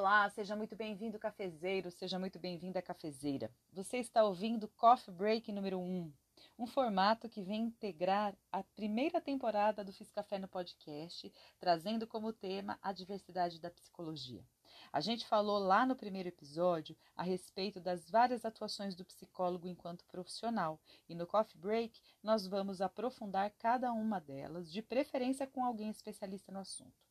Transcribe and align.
Olá, 0.00 0.26
seja 0.30 0.56
muito 0.56 0.74
bem-vindo, 0.74 1.18
cafezeiro, 1.18 1.90
seja 1.90 2.18
muito 2.18 2.38
bem-vinda, 2.38 2.80
cafezeira. 2.80 3.54
Você 3.70 3.98
está 3.98 4.24
ouvindo 4.24 4.66
Coffee 4.66 5.12
Break 5.12 5.52
número 5.52 5.78
1, 5.78 6.10
um 6.58 6.66
formato 6.66 7.28
que 7.28 7.42
vem 7.42 7.64
integrar 7.64 8.34
a 8.50 8.62
primeira 8.62 9.20
temporada 9.20 9.84
do 9.84 9.92
Fiz 9.92 10.10
Café 10.10 10.38
no 10.38 10.48
podcast, 10.48 11.30
trazendo 11.58 12.06
como 12.06 12.32
tema 12.32 12.78
a 12.80 12.94
diversidade 12.94 13.60
da 13.60 13.70
psicologia. 13.70 14.42
A 14.90 15.02
gente 15.02 15.26
falou 15.26 15.58
lá 15.58 15.84
no 15.84 15.94
primeiro 15.94 16.30
episódio 16.30 16.96
a 17.14 17.22
respeito 17.22 17.78
das 17.78 18.08
várias 18.08 18.46
atuações 18.46 18.96
do 18.96 19.04
psicólogo 19.04 19.68
enquanto 19.68 20.06
profissional, 20.06 20.80
e 21.10 21.14
no 21.14 21.26
Coffee 21.26 21.60
Break 21.60 22.00
nós 22.22 22.46
vamos 22.46 22.80
aprofundar 22.80 23.50
cada 23.58 23.92
uma 23.92 24.18
delas, 24.18 24.72
de 24.72 24.80
preferência 24.80 25.46
com 25.46 25.62
alguém 25.62 25.90
especialista 25.90 26.50
no 26.50 26.60
assunto. 26.60 27.09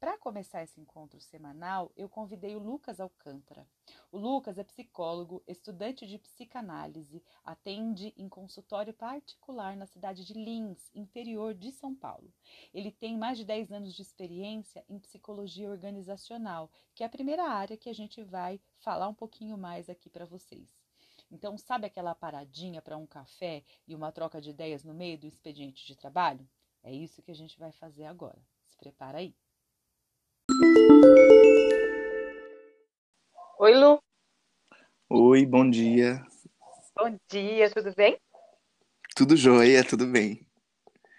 Para 0.00 0.16
começar 0.16 0.62
esse 0.62 0.80
encontro 0.80 1.20
semanal, 1.20 1.90
eu 1.96 2.08
convidei 2.08 2.54
o 2.54 2.60
Lucas 2.60 3.00
Alcântara. 3.00 3.66
O 4.12 4.16
Lucas 4.16 4.56
é 4.56 4.62
psicólogo, 4.62 5.42
estudante 5.44 6.06
de 6.06 6.16
psicanálise, 6.18 7.20
atende 7.44 8.14
em 8.16 8.28
consultório 8.28 8.94
particular 8.94 9.76
na 9.76 9.86
cidade 9.86 10.24
de 10.24 10.34
Lins, 10.34 10.88
interior 10.94 11.52
de 11.52 11.72
São 11.72 11.96
Paulo. 11.96 12.32
Ele 12.72 12.92
tem 12.92 13.18
mais 13.18 13.38
de 13.38 13.44
10 13.44 13.72
anos 13.72 13.92
de 13.92 14.02
experiência 14.02 14.84
em 14.88 15.00
psicologia 15.00 15.68
organizacional, 15.68 16.70
que 16.94 17.02
é 17.02 17.06
a 17.06 17.10
primeira 17.10 17.48
área 17.48 17.76
que 17.76 17.90
a 17.90 17.94
gente 17.94 18.22
vai 18.22 18.60
falar 18.78 19.08
um 19.08 19.14
pouquinho 19.14 19.58
mais 19.58 19.90
aqui 19.90 20.08
para 20.08 20.24
vocês. 20.24 20.68
Então, 21.28 21.58
sabe 21.58 21.86
aquela 21.88 22.14
paradinha 22.14 22.80
para 22.80 22.96
um 22.96 23.06
café 23.06 23.64
e 23.84 23.96
uma 23.96 24.12
troca 24.12 24.40
de 24.40 24.50
ideias 24.50 24.84
no 24.84 24.94
meio 24.94 25.18
do 25.18 25.26
expediente 25.26 25.84
de 25.84 25.96
trabalho? 25.96 26.48
É 26.84 26.92
isso 26.92 27.20
que 27.20 27.32
a 27.32 27.34
gente 27.34 27.58
vai 27.58 27.72
fazer 27.72 28.04
agora. 28.04 28.40
Se 28.64 28.76
prepara 28.76 29.18
aí. 29.18 29.34
Oi, 33.58 33.74
Lu. 33.74 34.02
Oi, 35.10 35.44
bom 35.44 35.68
dia. 35.68 36.24
Bom 36.96 37.18
dia, 37.30 37.70
tudo 37.70 37.94
bem? 37.94 38.18
Tudo 39.14 39.36
jóia, 39.36 39.84
tudo 39.84 40.06
bem. 40.06 40.46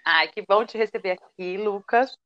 Ai, 0.03 0.29
que 0.29 0.41
bom 0.41 0.65
te 0.65 0.79
receber 0.79 1.11
aqui, 1.11 1.57
Lucas. 1.57 2.17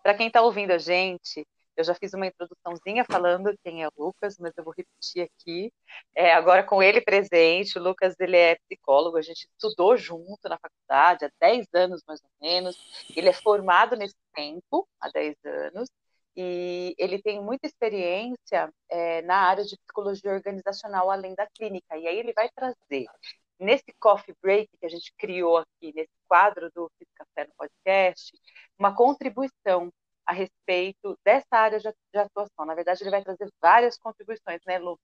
Para 0.00 0.14
quem 0.14 0.28
está 0.28 0.42
ouvindo 0.42 0.70
a 0.70 0.78
gente, 0.78 1.44
eu 1.76 1.82
já 1.82 1.92
fiz 1.92 2.14
uma 2.14 2.28
introduçãozinha 2.28 3.04
falando 3.04 3.58
quem 3.64 3.82
é 3.82 3.88
o 3.88 3.92
Lucas, 3.98 4.38
mas 4.38 4.52
eu 4.56 4.62
vou 4.62 4.72
repetir 4.76 5.28
aqui. 5.28 5.72
É, 6.14 6.32
agora 6.34 6.62
com 6.62 6.80
ele 6.80 7.00
presente, 7.00 7.76
o 7.76 7.82
Lucas 7.82 8.14
ele 8.20 8.36
é 8.36 8.56
psicólogo, 8.68 9.16
a 9.16 9.22
gente 9.22 9.48
estudou 9.50 9.96
junto 9.96 10.48
na 10.48 10.56
faculdade 10.56 11.24
há 11.24 11.30
10 11.40 11.66
anos 11.74 12.02
mais 12.06 12.20
ou 12.22 12.30
menos. 12.40 12.76
Ele 13.16 13.28
é 13.28 13.32
formado 13.32 13.96
nesse 13.96 14.14
tempo, 14.32 14.86
há 15.00 15.08
10 15.08 15.36
anos, 15.44 15.88
e 16.36 16.94
ele 16.98 17.22
tem 17.22 17.42
muita 17.42 17.66
experiência 17.66 18.72
é, 18.88 19.22
na 19.22 19.36
área 19.36 19.64
de 19.64 19.76
psicologia 19.76 20.32
organizacional 20.32 21.10
além 21.10 21.34
da 21.34 21.46
clínica. 21.46 21.96
E 21.96 22.06
aí 22.06 22.18
ele 22.18 22.32
vai 22.32 22.48
trazer 22.54 23.06
nesse 23.58 23.92
coffee 24.00 24.34
break 24.42 24.68
que 24.78 24.86
a 24.86 24.88
gente 24.88 25.12
criou 25.16 25.58
aqui 25.58 25.92
nesse 25.94 26.12
quadro 26.28 26.70
do 26.74 26.90
Fiz 26.98 27.08
Café 27.14 27.46
no 27.46 27.54
podcast 27.56 28.32
uma 28.78 28.94
contribuição 28.94 29.92
a 30.26 30.32
respeito 30.32 31.18
dessa 31.24 31.46
área 31.52 31.78
de, 31.78 31.88
atuação. 32.18 32.64
Na 32.64 32.74
verdade, 32.74 33.02
ele 33.02 33.10
vai 33.10 33.22
trazer 33.22 33.48
várias 33.60 33.98
contribuições, 33.98 34.60
né, 34.66 34.78
Lu? 34.78 34.98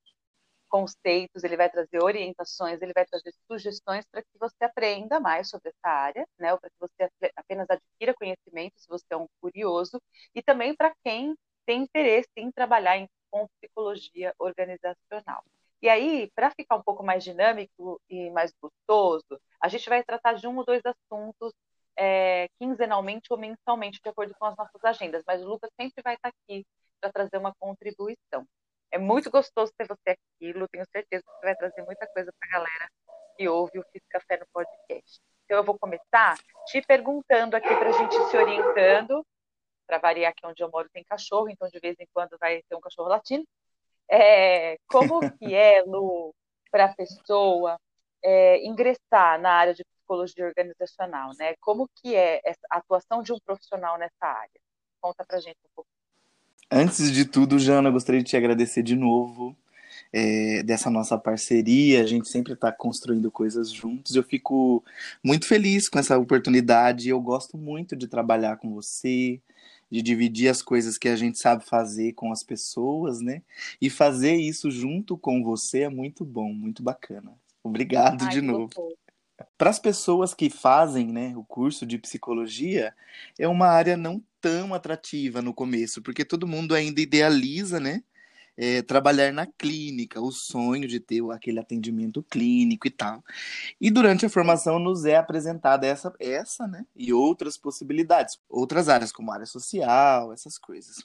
Conceitos, 0.71 1.45
ele 1.45 1.57
vai 1.57 1.69
trazer 1.71 2.03
orientações, 2.03 2.81
ele 2.81 2.93
vai 2.95 3.05
trazer 3.05 3.33
sugestões 3.51 4.07
para 4.11 4.23
que 4.23 4.39
você 4.39 4.65
aprenda 4.65 5.21
mais 5.21 5.49
sobre 5.51 5.71
essa 5.71 5.89
área, 5.89 6.27
né, 6.39 6.53
ou 6.53 6.61
para 6.61 6.71
que 6.71 6.77
você 6.81 7.11
apenas 7.37 7.67
adquira 7.69 8.15
conhecimento, 8.15 8.75
se 8.79 8.89
você 8.89 9.05
é 9.11 9.17
um 9.17 9.27
curioso, 9.41 10.01
e 10.35 10.43
também 10.43 10.75
para 10.75 10.95
quem 11.05 11.37
tem 11.67 11.83
interesse 11.83 12.31
em 12.37 12.51
trabalhar 12.53 12.97
em, 12.99 13.09
com 13.31 13.49
psicologia 13.61 14.35
organizacional. 14.39 15.45
E 15.83 15.89
aí, 15.89 16.31
para 16.35 16.51
ficar 16.51 16.77
um 16.77 16.83
pouco 16.83 17.03
mais 17.03 17.25
dinâmico 17.25 18.01
e 18.09 18.31
mais 18.31 18.53
gostoso, 18.61 19.41
a 19.61 19.69
gente 19.69 19.89
vai 19.89 20.05
tratar 20.05 20.35
de 20.35 20.47
um 20.47 20.57
ou 20.59 20.65
dois 20.65 20.83
assuntos 20.85 21.53
é, 21.97 22.49
quinzenalmente 22.59 23.29
ou 23.31 23.39
mensalmente, 23.39 24.01
de 24.03 24.09
acordo 24.09 24.35
com 24.39 24.47
as 24.47 24.57
nossas 24.57 24.85
agendas, 24.85 25.23
mas 25.27 25.43
o 25.43 25.49
Lucas 25.49 25.71
sempre 25.81 26.03
vai 26.03 26.15
estar 26.15 26.29
aqui 26.29 26.67
para 27.01 27.13
trazer 27.13 27.39
uma 27.39 27.55
contribuição. 27.59 28.47
É 28.93 28.99
muito 28.99 29.31
gostoso 29.31 29.73
ter 29.77 29.87
você 29.87 30.11
aqui, 30.11 30.53
Lu. 30.53 30.69
Tenho 30.69 30.85
certeza 30.91 31.23
que 31.23 31.31
você 31.31 31.47
vai 31.47 31.57
trazer 31.57 31.83
muita 31.83 32.07
coisa 32.09 32.33
para 32.39 32.49
a 32.49 32.53
galera 32.53 32.91
que 33.37 33.49
ouve 33.49 33.79
o 33.79 33.85
Fiz 33.93 34.03
Café 34.09 34.37
no 34.39 34.47
podcast. 34.53 35.21
Então, 35.45 35.59
eu 35.59 35.65
vou 35.65 35.79
começar 35.79 36.37
te 36.67 36.83
perguntando 36.83 37.57
aqui 37.57 37.69
para 37.69 37.89
a 37.89 37.93
gente 37.93 38.15
se 38.29 38.37
orientando. 38.37 39.25
Para 39.87 39.99
variar, 39.99 40.33
aqui 40.33 40.47
onde 40.47 40.63
eu 40.63 40.71
moro 40.71 40.89
tem 40.93 41.03
cachorro, 41.05 41.49
então 41.49 41.69
de 41.69 41.79
vez 41.81 41.97
em 41.99 42.07
quando 42.13 42.37
vai 42.39 42.63
ter 42.69 42.77
um 42.77 42.81
cachorro 42.81 43.09
latino. 43.09 43.45
É, 44.09 44.77
como 44.89 45.21
que 45.39 45.55
é, 45.55 45.83
Lu, 45.83 46.35
para 46.71 46.87
a 46.87 46.95
pessoa 46.95 47.79
é, 48.23 48.65
ingressar 48.65 49.41
na 49.41 49.53
área 49.53 49.75
de 49.75 49.85
psicologia 49.85 50.47
organizacional, 50.47 51.31
né? 51.39 51.55
Como 51.61 51.89
que 51.97 52.17
é 52.17 52.41
a 52.71 52.79
atuação 52.79 53.23
de 53.23 53.33
um 53.33 53.39
profissional 53.45 53.97
nessa 53.99 54.27
área? 54.27 54.61
Conta 55.01 55.25
para 55.25 55.41
gente 55.41 55.59
um 55.65 55.71
pouco. 55.75 55.89
Antes 56.71 57.11
de 57.11 57.25
tudo, 57.25 57.59
Jana, 57.59 57.91
gostaria 57.91 58.23
de 58.23 58.29
te 58.29 58.37
agradecer 58.37 58.83
de 58.83 58.95
novo 58.95 59.57
é, 60.13 60.63
dessa 60.63 60.89
nossa 60.89 61.19
parceria. 61.19 62.03
A 62.03 62.07
gente 62.07 62.29
sempre 62.29 62.53
está 62.53 62.71
construindo 62.71 63.31
coisas 63.31 63.71
juntos. 63.73 64.15
Eu 64.15 64.23
fico 64.23 64.85
muito 65.23 65.47
feliz 65.47 65.89
com 65.89 65.99
essa 65.99 66.17
oportunidade. 66.17 67.09
Eu 67.09 67.21
gosto 67.21 67.59
muito 67.59 67.97
de 67.97 68.07
trabalhar 68.07 68.57
com 68.57 68.73
você, 68.73 69.41
de 69.91 70.01
dividir 70.01 70.49
as 70.49 70.63
coisas 70.63 70.97
que 70.97 71.09
a 71.09 71.17
gente 71.17 71.39
sabe 71.39 71.65
fazer 71.65 72.13
com 72.13 72.31
as 72.31 72.45
pessoas, 72.45 73.21
né? 73.21 73.43
E 73.81 73.91
fazer 73.91 74.35
isso 74.37 74.71
junto 74.71 75.19
com 75.19 75.43
você 75.43 75.81
é 75.81 75.89
muito 75.89 76.25
bom, 76.25 76.53
muito 76.53 76.83
bacana. 76.83 77.33
Obrigado 77.65 78.25
Ai, 78.25 78.31
de 78.31 78.41
novo. 78.41 78.71
Para 79.57 79.71
as 79.71 79.79
pessoas 79.79 80.35
que 80.35 80.51
fazem 80.51 81.13
né, 81.13 81.35
o 81.37 81.45
curso 81.45 81.87
de 81.87 81.99
psicologia, 81.99 82.95
é 83.39 83.49
uma 83.49 83.67
área 83.67 83.97
não 83.97 84.23
tão 84.41 84.75
atrativa 84.75 85.43
no 85.43 85.55
começo, 85.55 86.03
porque 86.03 86.25
todo 86.25 86.47
mundo 86.47 86.75
ainda 86.75 87.01
idealiza, 87.01 87.79
né? 87.79 88.03
É, 88.63 88.83
trabalhar 88.83 89.33
na 89.33 89.47
clínica, 89.47 90.21
o 90.21 90.31
sonho 90.31 90.87
de 90.87 91.01
ter 91.01 91.23
aquele 91.31 91.59
atendimento 91.59 92.23
clínico 92.23 92.87
e 92.87 92.91
tal. 92.91 93.25
E 93.81 93.91
durante 93.91 94.27
a 94.27 94.29
formação 94.29 94.79
nos 94.79 95.07
é 95.07 95.17
apresentada 95.17 95.87
essa, 95.87 96.13
essa, 96.21 96.67
né? 96.67 96.85
E 96.95 97.11
outras 97.11 97.57
possibilidades, 97.57 98.39
outras 98.51 98.91
áreas, 98.91 99.13
como 99.13 99.33
área 99.33 99.47
social, 99.47 100.31
essas 100.31 100.59
coisas. 100.59 101.03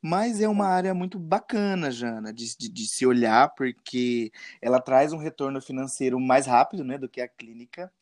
Mas 0.00 0.40
é 0.40 0.48
uma 0.48 0.66
área 0.66 0.94
muito 0.94 1.18
bacana, 1.18 1.90
Jana, 1.90 2.32
de, 2.32 2.56
de, 2.56 2.70
de 2.70 2.86
se 2.86 3.04
olhar, 3.04 3.54
porque 3.54 4.32
ela 4.62 4.80
traz 4.80 5.12
um 5.12 5.18
retorno 5.18 5.60
financeiro 5.60 6.18
mais 6.18 6.46
rápido, 6.46 6.84
né, 6.84 6.96
do 6.96 7.08
que 7.08 7.20
a 7.20 7.28
clínica. 7.28 7.92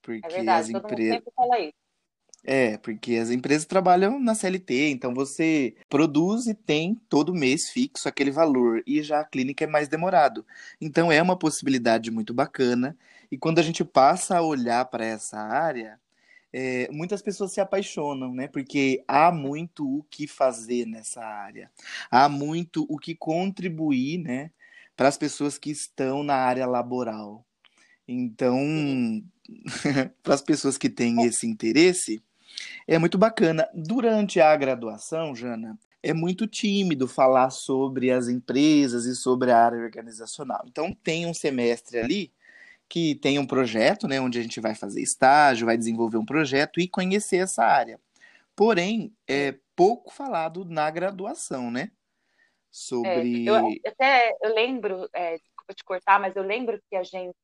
Porque 0.00 0.26
é 0.26 0.28
verdade, 0.30 0.74
as 0.74 0.82
empresas. 0.82 1.22
É, 2.42 2.78
porque 2.78 3.16
as 3.16 3.30
empresas 3.30 3.66
trabalham 3.66 4.18
na 4.18 4.34
CLT, 4.34 4.90
então 4.90 5.12
você 5.12 5.74
produz 5.90 6.46
e 6.46 6.54
tem 6.54 6.98
todo 7.08 7.34
mês 7.34 7.68
fixo 7.68 8.08
aquele 8.08 8.30
valor, 8.30 8.82
e 8.86 9.02
já 9.02 9.20
a 9.20 9.24
clínica 9.24 9.64
é 9.64 9.66
mais 9.66 9.88
demorado. 9.88 10.44
Então 10.80 11.12
é 11.12 11.20
uma 11.20 11.38
possibilidade 11.38 12.10
muito 12.10 12.32
bacana, 12.32 12.96
e 13.30 13.36
quando 13.36 13.58
a 13.58 13.62
gente 13.62 13.84
passa 13.84 14.38
a 14.38 14.42
olhar 14.42 14.86
para 14.86 15.04
essa 15.04 15.38
área, 15.38 16.00
é, 16.52 16.88
muitas 16.90 17.22
pessoas 17.22 17.52
se 17.52 17.60
apaixonam, 17.60 18.34
né? 18.34 18.48
Porque 18.48 19.04
há 19.06 19.30
muito 19.30 19.86
o 19.86 20.02
que 20.10 20.26
fazer 20.26 20.86
nessa 20.86 21.22
área, 21.22 21.70
há 22.10 22.28
muito 22.28 22.86
o 22.88 22.98
que 22.98 23.14
contribuir, 23.14 24.18
né? 24.18 24.50
Para 24.96 25.08
as 25.08 25.16
pessoas 25.16 25.58
que 25.58 25.70
estão 25.70 26.22
na 26.22 26.34
área 26.34 26.66
laboral. 26.66 27.44
Então, 28.08 28.58
para 30.22 30.34
as 30.34 30.42
pessoas 30.42 30.76
que 30.76 30.90
têm 30.90 31.22
esse 31.24 31.46
interesse, 31.46 32.20
é 32.86 32.98
muito 32.98 33.18
bacana. 33.18 33.68
Durante 33.74 34.40
a 34.40 34.54
graduação, 34.56 35.34
Jana, 35.34 35.78
é 36.02 36.12
muito 36.12 36.46
tímido 36.46 37.06
falar 37.06 37.50
sobre 37.50 38.10
as 38.10 38.28
empresas 38.28 39.04
e 39.04 39.14
sobre 39.14 39.50
a 39.50 39.58
área 39.58 39.78
organizacional. 39.78 40.64
Então, 40.66 40.94
tem 41.02 41.26
um 41.26 41.34
semestre 41.34 41.98
ali 41.98 42.32
que 42.88 43.14
tem 43.14 43.38
um 43.38 43.46
projeto, 43.46 44.08
né, 44.08 44.20
onde 44.20 44.38
a 44.38 44.42
gente 44.42 44.60
vai 44.60 44.74
fazer 44.74 45.00
estágio, 45.00 45.66
vai 45.66 45.76
desenvolver 45.76 46.16
um 46.16 46.24
projeto 46.24 46.80
e 46.80 46.88
conhecer 46.88 47.36
essa 47.36 47.64
área. 47.64 48.00
Porém, 48.56 49.14
é 49.28 49.54
pouco 49.76 50.12
falado 50.12 50.64
na 50.64 50.90
graduação, 50.90 51.70
né? 51.70 51.90
Sobre. 52.70 53.46
É, 53.46 53.50
eu, 53.50 53.80
até 53.86 54.36
eu 54.42 54.54
lembro, 54.54 55.08
é, 55.12 55.38
desculpa 55.38 55.74
te 55.74 55.84
cortar, 55.84 56.20
mas 56.20 56.34
eu 56.36 56.42
lembro 56.42 56.80
que 56.90 56.96
a 56.96 57.02
gente 57.02 57.34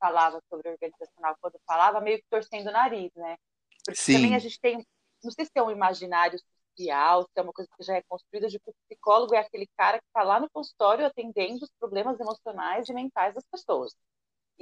falava 0.00 0.40
sobre 0.48 0.70
organizacional 0.70 1.36
quando 1.40 1.60
falava, 1.66 2.00
meio 2.00 2.18
que 2.18 2.24
torcendo 2.30 2.68
o 2.68 2.72
nariz, 2.72 3.10
né? 3.14 3.36
Porque 3.84 4.00
Sim. 4.00 4.14
também 4.14 4.34
a 4.34 4.38
gente 4.38 4.58
tem, 4.60 4.84
não 5.22 5.30
sei 5.30 5.44
se 5.44 5.52
é 5.54 5.62
um 5.62 5.70
imaginário 5.70 6.38
social, 6.38 7.22
se 7.22 7.30
é 7.36 7.42
uma 7.42 7.52
coisa 7.52 7.70
que 7.76 7.84
já 7.84 7.96
é 7.96 8.02
construída 8.08 8.48
de 8.48 8.58
que 8.58 8.70
o 8.70 8.74
psicólogo 8.88 9.34
é 9.34 9.38
aquele 9.38 9.68
cara 9.76 9.98
que 9.98 10.06
está 10.06 10.22
lá 10.22 10.40
no 10.40 10.50
consultório 10.50 11.06
atendendo 11.06 11.64
os 11.64 11.70
problemas 11.78 12.18
emocionais 12.18 12.88
e 12.88 12.94
mentais 12.94 13.34
das 13.34 13.44
pessoas. 13.50 13.94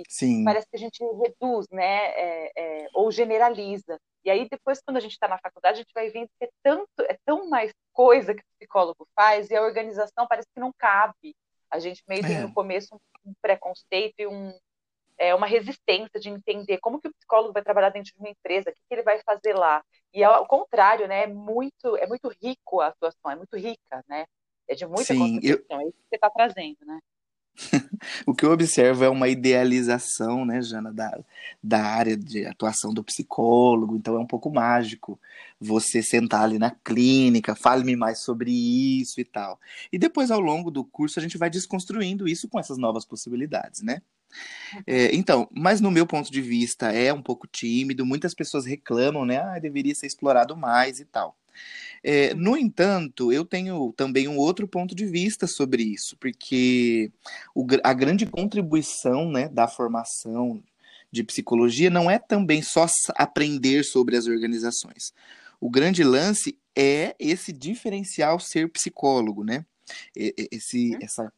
Sim. 0.09 0.43
parece 0.45 0.67
que 0.71 0.77
a 0.77 0.79
gente 0.79 1.05
reduz, 1.05 1.67
né, 1.71 2.07
é, 2.15 2.53
é, 2.57 2.89
ou 2.95 3.11
generaliza. 3.11 4.01
E 4.25 4.31
aí 4.31 4.49
depois, 4.49 4.81
quando 4.81 4.97
a 4.97 5.01
gente 5.01 5.13
está 5.13 5.29
na 5.29 5.39
faculdade, 5.39 5.75
a 5.75 5.83
gente 5.83 5.93
vai 5.95 6.09
vendo 6.09 6.29
que 6.39 6.47
é 6.47 6.51
tanto, 6.63 6.89
é 7.01 7.19
tão 7.25 7.49
mais 7.49 7.73
coisa 7.93 8.35
que 8.35 8.41
o 8.41 8.59
psicólogo 8.59 9.07
faz 9.15 9.51
e 9.51 9.57
a 9.57 9.63
organização 9.63 10.27
parece 10.27 10.49
que 10.55 10.61
não 10.61 10.73
cabe. 10.79 11.37
A 11.71 11.79
gente 11.79 12.03
meio 12.09 12.23
tem 12.23 12.37
é. 12.37 12.41
no 12.41 12.55
começo 12.55 12.99
um 13.25 13.35
preconceito 13.41 14.15
e 14.19 14.27
um, 14.27 14.53
é, 15.19 15.35
uma 15.35 15.47
resistência 15.47 16.19
de 16.19 16.29
entender 16.29 16.79
como 16.79 17.00
que 17.00 17.09
o 17.09 17.14
psicólogo 17.14 17.53
vai 17.53 17.62
trabalhar 17.62 17.91
dentro 17.91 18.12
de 18.12 18.19
uma 18.19 18.31
empresa, 18.31 18.70
o 18.70 18.73
que, 18.73 18.81
que 18.88 18.94
ele 18.94 19.03
vai 19.03 19.20
fazer 19.23 19.55
lá. 19.55 19.82
E 20.12 20.23
ao 20.25 20.47
contrário, 20.47 21.06
né, 21.06 21.25
é 21.25 21.26
muito, 21.26 21.97
é 21.97 22.06
muito 22.06 22.29
rico 22.43 22.81
a 22.81 22.88
atuação, 22.88 23.31
é 23.31 23.37
muito 23.37 23.56
rica, 23.56 24.05
né? 24.09 24.26
É 24.69 24.75
de 24.75 24.87
muita 24.87 25.05
Sim, 25.05 25.41
eu... 25.43 25.64
é 25.70 25.82
isso 25.85 25.93
que 25.93 26.09
você 26.09 26.17
está 26.17 26.31
trazendo, 26.31 26.79
né? 26.85 26.99
o 28.26 28.35
que 28.35 28.44
eu 28.44 28.53
observo 28.53 29.05
é 29.05 29.09
uma 29.09 29.29
idealização, 29.29 30.44
né, 30.44 30.62
Jana, 30.62 30.93
da, 30.93 31.23
da 31.62 31.82
área 31.82 32.17
de 32.17 32.47
atuação 32.47 32.93
do 32.93 33.05
psicólogo, 33.05 33.97
então 33.97 34.17
é 34.17 34.19
um 34.19 34.26
pouco 34.26 34.50
mágico 34.50 35.20
você 35.61 36.03
sentar 36.03 36.43
ali 36.43 36.58
na 36.58 36.70
clínica, 36.70 37.55
fale-me 37.55 37.94
mais 37.94 38.20
sobre 38.20 38.50
isso 38.50 39.20
e 39.20 39.25
tal. 39.25 39.61
E 39.93 39.99
depois, 39.99 40.31
ao 40.31 40.41
longo 40.41 40.70
do 40.70 40.85
curso, 40.85 41.19
a 41.19 41.23
gente 41.23 41.38
vai 41.38 41.50
desconstruindo 41.50 42.26
isso 42.26 42.49
com 42.49 42.58
essas 42.58 42.79
novas 42.79 43.05
possibilidades, 43.05 43.82
né? 43.82 44.03
É, 44.87 45.14
então, 45.14 45.49
mas 45.52 45.81
no 45.81 45.90
meu 45.90 46.06
ponto 46.06 46.31
de 46.31 46.40
vista 46.40 46.93
é 46.93 47.12
um 47.12 47.23
pouco 47.23 47.46
tímido, 47.46 48.06
muitas 48.06 48.34
pessoas 48.34 48.64
reclamam, 48.67 49.25
né? 49.25 49.38
Ah, 49.38 49.58
deveria 49.58 49.94
ser 49.94 50.06
explorado 50.06 50.56
mais 50.56 51.00
e 51.00 51.05
tal. 51.05 51.37
É, 52.05 52.34
no 52.34 52.56
entanto, 52.56 53.32
eu 53.32 53.44
tenho 53.44 53.93
também 53.96 54.26
um 54.26 54.37
outro 54.37 54.67
ponto 54.67 54.94
de 54.94 55.06
vista 55.06 55.46
sobre 55.46 55.84
isso, 55.84 56.17
porque 56.19 57.12
o, 57.55 57.64
a 57.84 57.93
grande 57.93 58.26
contribuição 58.26 59.31
né, 59.31 59.49
da 59.49 59.69
formação 59.69 60.62
de 61.12 61.23
psicologia 61.23 61.90
não 61.90 62.11
é 62.11 62.19
também 62.19 62.62
só 62.62 62.87
aprender 63.14 63.84
sobre 63.84 64.17
as 64.17 64.26
organizações. 64.26 65.12
O 65.61 65.70
grande 65.70 66.02
lance 66.02 66.58
é 66.75 67.14
esse 67.20 67.52
diferencial 67.52 68.40
ser 68.40 68.69
psicólogo, 68.70 69.44
né? 69.44 69.64
Esse, 70.17 70.94
uhum. 70.94 70.99
essa 71.02 71.32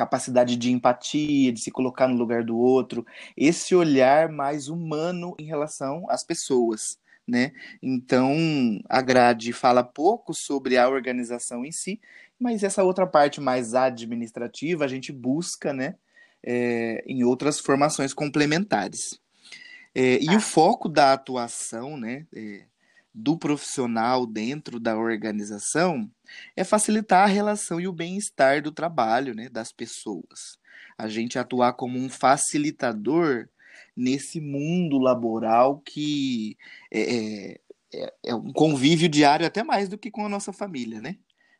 capacidade 0.00 0.56
de 0.56 0.72
empatia, 0.72 1.52
de 1.52 1.60
se 1.60 1.70
colocar 1.70 2.08
no 2.08 2.16
lugar 2.16 2.42
do 2.42 2.56
outro, 2.58 3.06
esse 3.36 3.74
olhar 3.74 4.30
mais 4.30 4.68
humano 4.68 5.34
em 5.38 5.44
relação 5.44 6.06
às 6.08 6.24
pessoas 6.24 6.98
né? 7.30 7.52
Então, 7.80 8.34
a 8.88 9.00
grade 9.00 9.52
fala 9.52 9.84
pouco 9.84 10.34
sobre 10.34 10.76
a 10.76 10.88
organização 10.88 11.64
em 11.64 11.70
si, 11.70 12.00
mas 12.38 12.64
essa 12.64 12.82
outra 12.82 13.06
parte 13.06 13.40
mais 13.40 13.72
administrativa 13.72 14.84
a 14.84 14.88
gente 14.88 15.12
busca, 15.12 15.72
né? 15.72 15.94
É, 16.42 17.04
em 17.06 17.22
outras 17.22 17.60
formações 17.60 18.12
complementares. 18.12 19.20
É, 19.94 20.18
e 20.20 20.28
o 20.30 20.38
ah. 20.38 20.40
foco 20.40 20.88
da 20.88 21.12
atuação, 21.12 21.96
né? 21.96 22.26
É, 22.34 22.64
do 23.14 23.36
profissional 23.36 24.24
dentro 24.26 24.78
da 24.78 24.96
organização 24.96 26.10
é 26.56 26.62
facilitar 26.62 27.24
a 27.24 27.32
relação 27.32 27.80
e 27.80 27.88
o 27.88 27.92
bem-estar 27.92 28.62
do 28.62 28.70
trabalho, 28.70 29.34
né, 29.34 29.48
das 29.48 29.72
pessoas. 29.72 30.58
A 30.96 31.08
gente 31.08 31.38
atuar 31.38 31.72
como 31.72 31.98
um 31.98 32.08
facilitador 32.08 33.48
nesse 33.96 34.40
mundo 34.40 34.98
laboral 34.98 35.78
que 35.84 36.56
é, 36.90 37.00
é, 37.00 37.60
é, 37.92 38.14
é 38.26 38.34
um 38.34 38.52
convívio 38.52 39.08
diário 39.08 39.46
até 39.46 39.62
mais 39.62 39.88
do 39.88 39.98
que 39.98 40.10
com 40.10 40.24
a 40.24 40.28
nossa 40.28 40.52
família, 40.52 41.00
né? 41.00 41.16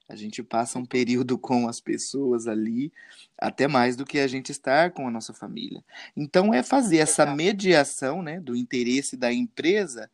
A 0.08 0.16
gente 0.16 0.42
passa 0.42 0.78
um 0.78 0.84
período 0.84 1.38
com 1.38 1.68
as 1.68 1.80
pessoas 1.80 2.46
ali, 2.46 2.92
até 3.38 3.68
mais 3.68 3.96
do 3.96 4.04
que 4.04 4.18
a 4.18 4.26
gente 4.26 4.50
estar 4.50 4.90
com 4.90 5.06
a 5.06 5.10
nossa 5.10 5.32
família. 5.32 5.84
Então, 6.16 6.52
é 6.52 6.62
fazer 6.62 6.98
essa 6.98 7.24
mediação 7.26 8.22
né, 8.22 8.40
do 8.40 8.56
interesse 8.56 9.16
da 9.16 9.32
empresa 9.32 10.10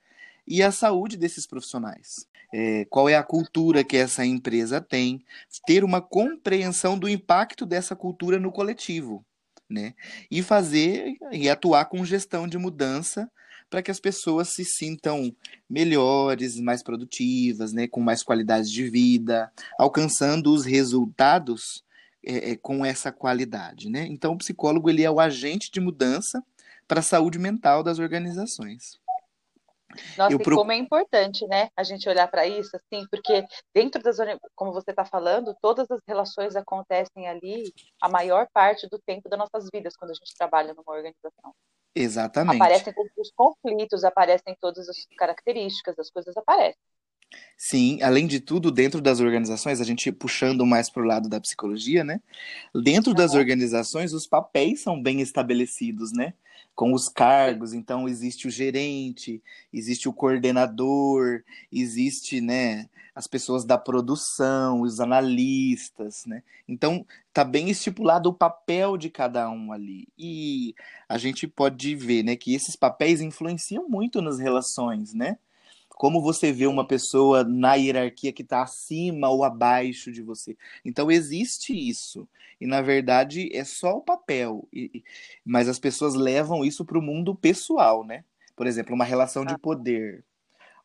e 0.47 0.63
a 0.63 0.71
saúde 0.71 1.17
desses 1.17 1.47
profissionais. 1.47 2.27
É, 2.55 2.85
qual 2.87 3.09
é 3.09 3.17
a 3.17 3.25
cultura 3.25 3.83
que 3.83 3.97
essa 3.97 4.25
empresa 4.25 4.81
tem, 4.81 5.21
ter 5.67 5.83
uma 5.83 6.01
compreensão 6.01 6.97
do 6.97 7.09
impacto 7.09 7.67
dessa 7.67 7.97
cultura 7.97 8.39
no 8.39 8.53
coletivo 8.53 9.25
né? 9.69 9.95
E 10.31 10.43
fazer 10.43 11.17
e 11.33 11.49
atuar 11.49 11.87
com 11.87 12.05
gestão 12.05 12.47
de 12.47 12.57
mudança 12.57 13.31
para 13.69 13.83
que 13.83 13.91
as 13.91 13.99
pessoas 13.99 14.51
se 14.51 14.65
sintam 14.65 15.35
melhores, 15.69 16.57
mais 16.61 16.85
produtivas, 16.85 17.73
né, 17.73 17.89
com 17.89 18.01
mais 18.01 18.23
qualidade 18.23 18.71
de 18.71 18.89
vida, 18.89 19.51
alcançando 19.77 20.55
os 20.55 20.65
resultados 20.65 21.85
é, 22.25 22.53
é, 22.53 22.57
com 22.57 22.85
essa 22.85 23.11
qualidade, 23.11 23.91
né? 23.91 24.07
Então, 24.09 24.35
o 24.35 24.39
psicólogo 24.39 24.89
ele 24.89 25.03
é 25.03 25.11
o 25.11 25.19
agente 25.19 25.71
de 25.71 25.81
mudança 25.81 26.45
para 26.87 27.01
a 27.01 27.03
saúde 27.03 27.41
mental 27.41 27.83
das 27.83 27.99
organizações. 27.99 29.01
Nossa, 30.17 30.33
eu 30.33 30.41
e 30.41 30.43
pro... 30.43 30.56
como 30.56 30.73
é 30.73 30.77
importante, 30.77 31.47
né, 31.47 31.69
a 31.77 31.83
gente 31.83 32.09
olhar 32.09 32.29
para 32.29 32.47
isso, 32.47 32.77
assim, 32.77 33.06
porque 33.11 33.44
dentro 33.75 34.03
das, 34.03 34.17
como 34.55 34.73
você 34.73 34.91
está 34.91 35.05
falando, 35.05 35.56
todas 35.61 35.91
as 35.91 36.00
relações 36.06 36.56
acontecem 36.56 37.29
ali 37.29 37.73
a 38.00 38.09
maior 38.09 38.49
parte 38.53 38.88
do 38.88 38.99
tempo 38.99 39.29
das 39.29 39.38
nossas 39.38 39.69
vidas 39.73 39.97
quando 39.97 40.11
a 40.11 40.15
gente 40.15 40.35
trabalha 40.37 40.75
numa 40.75 40.93
organização. 40.93 41.55
Exatamente. 41.94 42.56
Aparecem 42.56 42.93
todos 42.93 43.12
os 43.17 43.33
conflitos, 43.35 44.05
aparecem 44.05 44.56
todas 44.61 44.88
as 44.88 44.97
características, 45.17 45.99
as 45.99 46.11
coisas 46.11 46.37
aparecem. 46.37 46.77
Sim, 47.56 48.03
além 48.03 48.27
de 48.27 48.38
tudo, 48.38 48.71
dentro 48.71 49.00
das 49.00 49.19
organizações, 49.19 49.81
a 49.81 49.85
gente 49.85 50.12
puxando 50.12 50.65
mais 50.67 50.91
para 50.91 51.03
o 51.03 51.06
lado 51.06 51.29
da 51.29 51.41
psicologia, 51.41 52.05
né? 52.05 52.21
Dentro 52.75 53.15
das 53.15 53.35
organizações, 53.35 54.12
os 54.12 54.27
papéis 54.27 54.83
são 54.83 55.03
bem 55.03 55.21
estabelecidos, 55.21 56.12
né? 56.12 56.35
Com 56.76 56.93
os 56.93 57.08
cargos, 57.08 57.73
então 57.73 58.06
existe 58.06 58.46
o 58.46 58.50
gerente, 58.50 59.43
existe 59.73 60.08
o 60.08 60.12
coordenador, 60.12 61.43
existe, 61.73 62.38
né, 62.40 62.88
as 63.14 63.26
pessoas 63.26 63.64
da 63.64 63.78
produção, 63.78 64.82
os 64.82 65.00
analistas, 65.00 66.26
né? 66.26 66.43
Então 66.69 67.06
tá 67.32 67.43
bem 67.43 67.70
estipulado 67.70 68.28
o 68.28 68.34
papel 68.34 68.99
de 68.99 69.08
cada 69.08 69.49
um 69.49 69.73
ali. 69.73 70.06
E 70.19 70.75
a 71.08 71.17
gente 71.17 71.49
pode 71.49 71.94
ver, 71.94 72.23
né, 72.23 72.37
que 72.37 72.55
esses 72.55 72.76
papéis 72.76 73.23
influenciam 73.23 73.88
muito 73.88 74.20
nas 74.20 74.38
relações, 74.38 75.14
né? 75.14 75.38
Como 75.97 76.21
você 76.21 76.53
vê 76.53 76.67
uma 76.67 76.87
pessoa 76.87 77.43
na 77.43 77.75
hierarquia 77.75 78.31
que 78.31 78.43
está 78.43 78.63
acima 78.63 79.31
ou 79.31 79.43
abaixo 79.43 80.13
de 80.13 80.21
você. 80.21 80.55
Então 80.85 81.11
existe 81.11 81.73
isso. 81.73 82.29
E 82.61 82.67
na 82.67 82.83
verdade 82.83 83.49
é 83.51 83.65
só 83.65 83.97
o 83.97 84.03
papel. 84.03 84.69
E, 84.71 85.03
mas 85.43 85.69
as 85.69 85.79
pessoas 85.79 86.15
levam 86.15 86.63
isso 86.63 86.85
para 86.85 86.99
o 86.99 87.03
mundo 87.03 87.35
pessoal, 87.35 88.05
né? 88.05 88.25
Por 88.55 88.67
exemplo, 88.67 88.95
uma 88.95 89.07
relação 89.07 89.43
de 89.43 89.57
poder. 89.57 90.23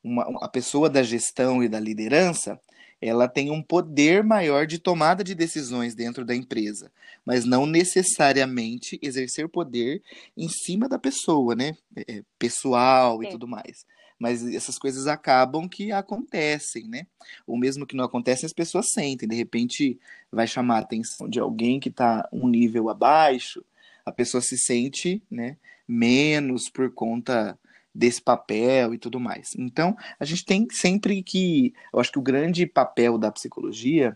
Uma, 0.01 0.23
a 0.41 0.47
pessoa 0.47 0.89
da 0.89 1.03
gestão 1.03 1.61
e 1.61 1.67
da 1.67 1.79
liderança, 1.79 2.57
ela 3.01 3.27
tem 3.27 3.51
um 3.51 3.61
poder 3.61 4.23
maior 4.23 4.65
de 4.65 4.79
tomada 4.79 5.25
de 5.25 5.35
decisões 5.35 5.93
dentro 5.93 6.23
da 6.23 6.33
empresa, 6.33 6.89
mas 7.25 7.43
não 7.43 7.65
necessariamente 7.65 8.97
exercer 9.01 9.49
poder 9.49 10.01
em 10.37 10.47
cima 10.47 10.87
da 10.87 10.97
pessoa, 10.97 11.53
né? 11.53 11.75
É, 11.97 12.19
é 12.19 12.23
pessoal 12.39 13.19
Sim. 13.19 13.27
e 13.27 13.29
tudo 13.29 13.45
mais 13.45 13.85
mas 14.21 14.45
essas 14.45 14.77
coisas 14.77 15.07
acabam 15.07 15.67
que 15.67 15.91
acontecem, 15.91 16.87
né? 16.87 17.07
Ou 17.47 17.57
mesmo 17.57 17.87
que 17.87 17.95
não 17.95 18.05
acontecem, 18.05 18.45
as 18.45 18.53
pessoas 18.53 18.91
sentem. 18.91 19.27
De 19.27 19.35
repente, 19.35 19.99
vai 20.31 20.45
chamar 20.45 20.75
a 20.75 20.81
atenção 20.81 21.27
de 21.27 21.39
alguém 21.39 21.79
que 21.79 21.89
está 21.89 22.29
um 22.31 22.47
nível 22.47 22.87
abaixo, 22.87 23.65
a 24.05 24.11
pessoa 24.11 24.39
se 24.39 24.59
sente, 24.59 25.23
né, 25.29 25.57
menos 25.87 26.69
por 26.69 26.93
conta 26.93 27.57
desse 27.93 28.21
papel 28.21 28.93
e 28.93 28.99
tudo 28.99 29.19
mais. 29.19 29.55
Então, 29.57 29.97
a 30.19 30.23
gente 30.23 30.45
tem 30.45 30.67
sempre 30.69 31.23
que, 31.23 31.73
eu 31.91 31.99
acho 31.99 32.11
que 32.11 32.19
o 32.19 32.23
grande 32.23 32.67
papel 32.67 33.17
da 33.17 33.31
psicologia 33.31 34.15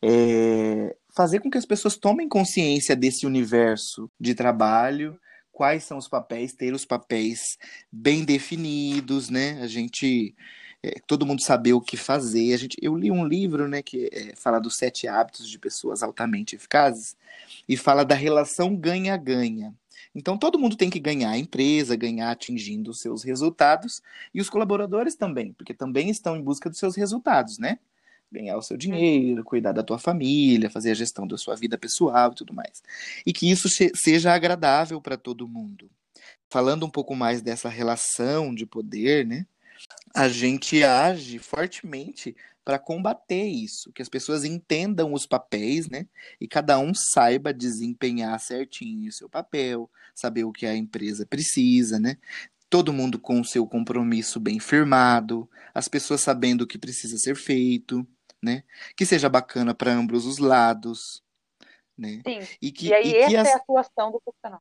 é 0.00 0.96
fazer 1.14 1.40
com 1.40 1.50
que 1.50 1.58
as 1.58 1.66
pessoas 1.66 1.98
tomem 1.98 2.26
consciência 2.26 2.96
desse 2.96 3.26
universo 3.26 4.10
de 4.18 4.34
trabalho 4.34 5.20
quais 5.52 5.84
são 5.84 5.98
os 5.98 6.08
papéis, 6.08 6.52
ter 6.52 6.74
os 6.74 6.84
papéis 6.84 7.58
bem 7.90 8.24
definidos, 8.24 9.28
né? 9.28 9.60
A 9.62 9.66
gente 9.66 10.34
é, 10.82 10.96
todo 11.06 11.24
mundo 11.24 11.42
saber 11.42 11.72
o 11.74 11.80
que 11.80 11.96
fazer. 11.96 12.52
A 12.54 12.56
gente, 12.56 12.76
eu 12.82 12.96
li 12.96 13.10
um 13.10 13.24
livro, 13.24 13.68
né, 13.68 13.82
que 13.82 14.10
é, 14.12 14.34
fala 14.34 14.58
dos 14.58 14.76
sete 14.76 15.06
hábitos 15.06 15.48
de 15.48 15.58
pessoas 15.58 16.02
altamente 16.02 16.56
eficazes 16.56 17.16
e 17.68 17.76
fala 17.76 18.04
da 18.04 18.14
relação 18.14 18.74
ganha-ganha. 18.74 19.72
Então 20.14 20.36
todo 20.36 20.58
mundo 20.58 20.76
tem 20.76 20.90
que 20.90 20.98
ganhar, 20.98 21.30
a 21.30 21.38
empresa 21.38 21.96
ganhar 21.96 22.30
atingindo 22.30 22.90
os 22.90 23.00
seus 23.00 23.22
resultados 23.22 24.02
e 24.34 24.40
os 24.40 24.50
colaboradores 24.50 25.14
também, 25.14 25.52
porque 25.52 25.72
também 25.72 26.10
estão 26.10 26.36
em 26.36 26.42
busca 26.42 26.68
dos 26.68 26.78
seus 26.78 26.96
resultados, 26.96 27.58
né? 27.58 27.78
Ganhar 28.32 28.56
o 28.56 28.62
seu 28.62 28.76
dinheiro, 28.76 29.44
cuidar 29.44 29.72
da 29.72 29.82
tua 29.82 29.98
família, 29.98 30.70
fazer 30.70 30.90
a 30.90 30.94
gestão 30.94 31.26
da 31.26 31.36
sua 31.36 31.54
vida 31.54 31.78
pessoal 31.78 32.32
e 32.32 32.34
tudo 32.34 32.54
mais. 32.54 32.82
E 33.26 33.32
que 33.32 33.50
isso 33.50 33.68
seja 33.94 34.32
agradável 34.32 35.00
para 35.00 35.16
todo 35.16 35.48
mundo. 35.48 35.90
Falando 36.50 36.84
um 36.84 36.90
pouco 36.90 37.14
mais 37.14 37.40
dessa 37.40 37.68
relação 37.68 38.54
de 38.54 38.66
poder, 38.66 39.26
né? 39.26 39.46
A 40.14 40.28
gente 40.28 40.82
age 40.84 41.38
fortemente 41.38 42.36
para 42.64 42.78
combater 42.78 43.44
isso, 43.44 43.92
que 43.92 44.02
as 44.02 44.08
pessoas 44.08 44.44
entendam 44.44 45.12
os 45.12 45.26
papéis, 45.26 45.88
né? 45.88 46.06
E 46.40 46.46
cada 46.46 46.78
um 46.78 46.92
saiba 46.94 47.52
desempenhar 47.52 48.38
certinho 48.38 49.08
o 49.08 49.12
seu 49.12 49.28
papel, 49.28 49.90
saber 50.14 50.44
o 50.44 50.52
que 50.52 50.66
a 50.66 50.76
empresa 50.76 51.26
precisa, 51.26 51.98
né? 51.98 52.16
Todo 52.70 52.92
mundo 52.92 53.18
com 53.18 53.40
o 53.40 53.44
seu 53.44 53.66
compromisso 53.66 54.38
bem 54.38 54.60
firmado, 54.60 55.48
as 55.74 55.88
pessoas 55.88 56.20
sabendo 56.20 56.62
o 56.62 56.66
que 56.66 56.78
precisa 56.78 57.18
ser 57.18 57.34
feito, 57.34 58.06
né? 58.42 58.64
Que 58.96 59.06
seja 59.06 59.28
bacana 59.28 59.74
para 59.74 59.92
ambos 59.92 60.26
os 60.26 60.38
lados, 60.38 61.22
né? 61.96 62.20
Sim. 62.26 62.40
E, 62.60 62.72
que, 62.72 62.88
e 62.88 62.94
aí 62.94 63.12
e 63.12 63.16
essa 63.16 63.42
as... 63.42 63.48
é 63.48 63.52
a 63.52 63.56
atuação 63.56 64.12
do 64.12 64.20
profissional. 64.20 64.60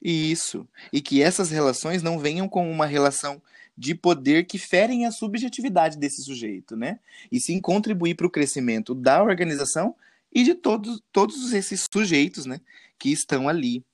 Isso. 0.00 0.68
E 0.92 1.00
que 1.00 1.22
essas 1.22 1.50
relações 1.50 2.02
não 2.02 2.18
venham 2.18 2.48
com 2.48 2.70
uma 2.70 2.86
relação 2.86 3.42
de 3.76 3.94
poder 3.94 4.44
que 4.44 4.58
ferem 4.58 5.06
a 5.06 5.10
subjetividade 5.10 5.96
desse 5.96 6.22
sujeito, 6.22 6.76
né? 6.76 6.98
E 7.30 7.40
sim 7.40 7.60
contribuir 7.60 8.14
para 8.14 8.26
o 8.26 8.30
crescimento 8.30 8.94
da 8.94 9.22
organização 9.22 9.94
e 10.32 10.42
de 10.42 10.54
todos, 10.54 11.00
todos 11.12 11.52
esses 11.52 11.86
sujeitos, 11.92 12.46
né, 12.46 12.60
que 12.98 13.10
estão 13.10 13.48
ali. 13.48 13.84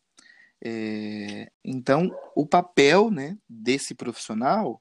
É, 0.62 1.50
então, 1.64 2.10
o 2.34 2.46
papel, 2.46 3.10
né, 3.10 3.36
desse 3.48 3.94
profissional 3.94 4.80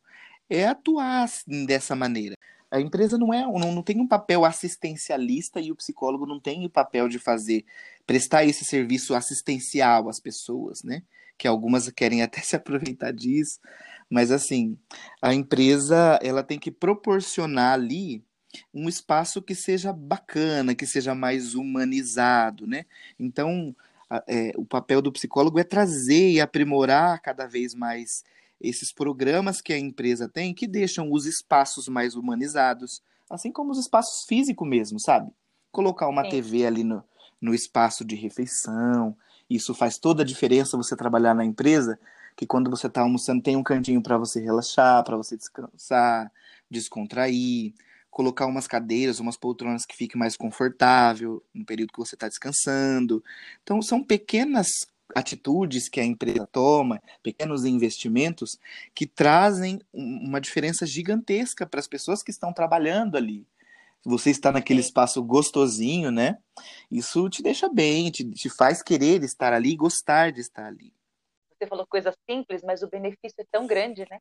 é 0.49 0.65
atuar 0.65 1.29
dessa 1.65 1.95
maneira. 1.95 2.35
A 2.73 2.81
empresa 2.81 3.19
não 3.19 3.31
é, 3.31 3.43
não, 3.43 3.71
não 3.71 3.83
tem 3.83 4.01
um 4.01 4.07
papel 4.07 4.43
assistencialista 4.43 5.61
e 5.61 5.71
o 5.71 5.75
psicólogo 5.75 6.25
não 6.25 6.39
tem 6.39 6.65
o 6.65 6.69
papel 6.69 7.07
de 7.07 7.19
fazer 7.19 7.65
prestar 8.05 8.45
esse 8.45 8.65
serviço 8.65 9.13
assistencial 9.13 10.09
às 10.09 10.19
pessoas, 10.19 10.83
né? 10.83 11.03
Que 11.37 11.47
algumas 11.47 11.87
querem 11.91 12.23
até 12.23 12.41
se 12.41 12.55
aproveitar 12.55 13.13
disso, 13.13 13.59
mas 14.09 14.31
assim, 14.31 14.75
a 15.21 15.33
empresa 15.33 16.19
ela 16.23 16.43
tem 16.43 16.57
que 16.57 16.71
proporcionar 16.71 17.73
ali 17.73 18.23
um 18.73 18.89
espaço 18.89 19.41
que 19.41 19.53
seja 19.53 19.93
bacana, 19.93 20.75
que 20.75 20.85
seja 20.87 21.13
mais 21.13 21.53
humanizado, 21.55 22.65
né? 22.65 22.85
Então, 23.19 23.75
é, 24.27 24.51
o 24.55 24.65
papel 24.65 25.01
do 25.01 25.11
psicólogo 25.11 25.59
é 25.59 25.63
trazer 25.63 26.31
e 26.31 26.41
aprimorar 26.41 27.21
cada 27.21 27.47
vez 27.47 27.73
mais 27.73 28.23
esses 28.63 28.93
programas 28.93 29.61
que 29.61 29.73
a 29.73 29.77
empresa 29.77 30.29
tem 30.29 30.53
que 30.53 30.65
deixam 30.65 31.11
os 31.11 31.25
espaços 31.25 31.89
mais 31.89 32.15
humanizados, 32.15 33.03
assim 33.29 33.51
como 33.51 33.71
os 33.71 33.77
espaços 33.77 34.25
físicos 34.25 34.67
mesmo, 34.67 34.99
sabe? 34.99 35.29
Colocar 35.71 36.07
uma 36.07 36.23
Sim. 36.23 36.29
TV 36.29 36.65
ali 36.65 36.83
no, 36.83 37.03
no 37.41 37.53
espaço 37.53 38.05
de 38.05 38.15
refeição, 38.15 39.15
isso 39.49 39.73
faz 39.75 39.97
toda 39.97 40.23
a 40.23 40.25
diferença 40.25 40.77
você 40.77 40.95
trabalhar 40.95 41.33
na 41.33 41.43
empresa 41.43 41.99
que 42.35 42.47
quando 42.47 42.69
você 42.69 42.87
está 42.87 43.01
almoçando 43.01 43.43
tem 43.43 43.55
um 43.55 43.63
cantinho 43.63 44.01
para 44.01 44.17
você 44.17 44.39
relaxar, 44.39 45.03
para 45.03 45.17
você 45.17 45.37
descansar, 45.37 46.31
descontrair, 46.69 47.73
colocar 48.09 48.45
umas 48.45 48.67
cadeiras, 48.67 49.19
umas 49.19 49.37
poltronas 49.37 49.85
que 49.85 49.95
fique 49.95 50.17
mais 50.17 50.37
confortável 50.37 51.43
no 51.53 51.65
período 51.65 51.91
que 51.91 51.99
você 51.99 52.15
está 52.15 52.27
descansando. 52.27 53.23
Então 53.61 53.81
são 53.81 54.03
pequenas 54.03 54.67
atitudes 55.15 55.89
que 55.89 55.99
a 55.99 56.05
empresa 56.05 56.47
toma, 56.51 57.01
pequenos 57.21 57.65
investimentos 57.65 58.59
que 58.93 59.05
trazem 59.05 59.79
uma 59.93 60.39
diferença 60.41 60.85
gigantesca 60.85 61.65
para 61.65 61.79
as 61.79 61.87
pessoas 61.87 62.23
que 62.23 62.31
estão 62.31 62.53
trabalhando 62.53 63.15
ali. 63.15 63.45
Você 64.05 64.31
está 64.31 64.51
naquele 64.51 64.81
espaço 64.81 65.23
gostosinho, 65.23 66.11
né? 66.11 66.37
Isso 66.91 67.29
te 67.29 67.41
deixa 67.41 67.69
bem, 67.69 68.11
te, 68.11 68.23
te 68.31 68.49
faz 68.49 68.81
querer 68.81 69.23
estar 69.23 69.53
ali 69.53 69.75
gostar 69.75 70.31
de 70.31 70.41
estar 70.41 70.65
ali 70.65 70.93
você 71.63 71.67
falou 71.67 71.87
coisas 71.87 72.15
simples, 72.29 72.61
mas 72.61 72.83
o 72.83 72.89
benefício 72.89 73.39
é 73.39 73.45
tão 73.49 73.65
grande, 73.65 74.05
né? 74.09 74.19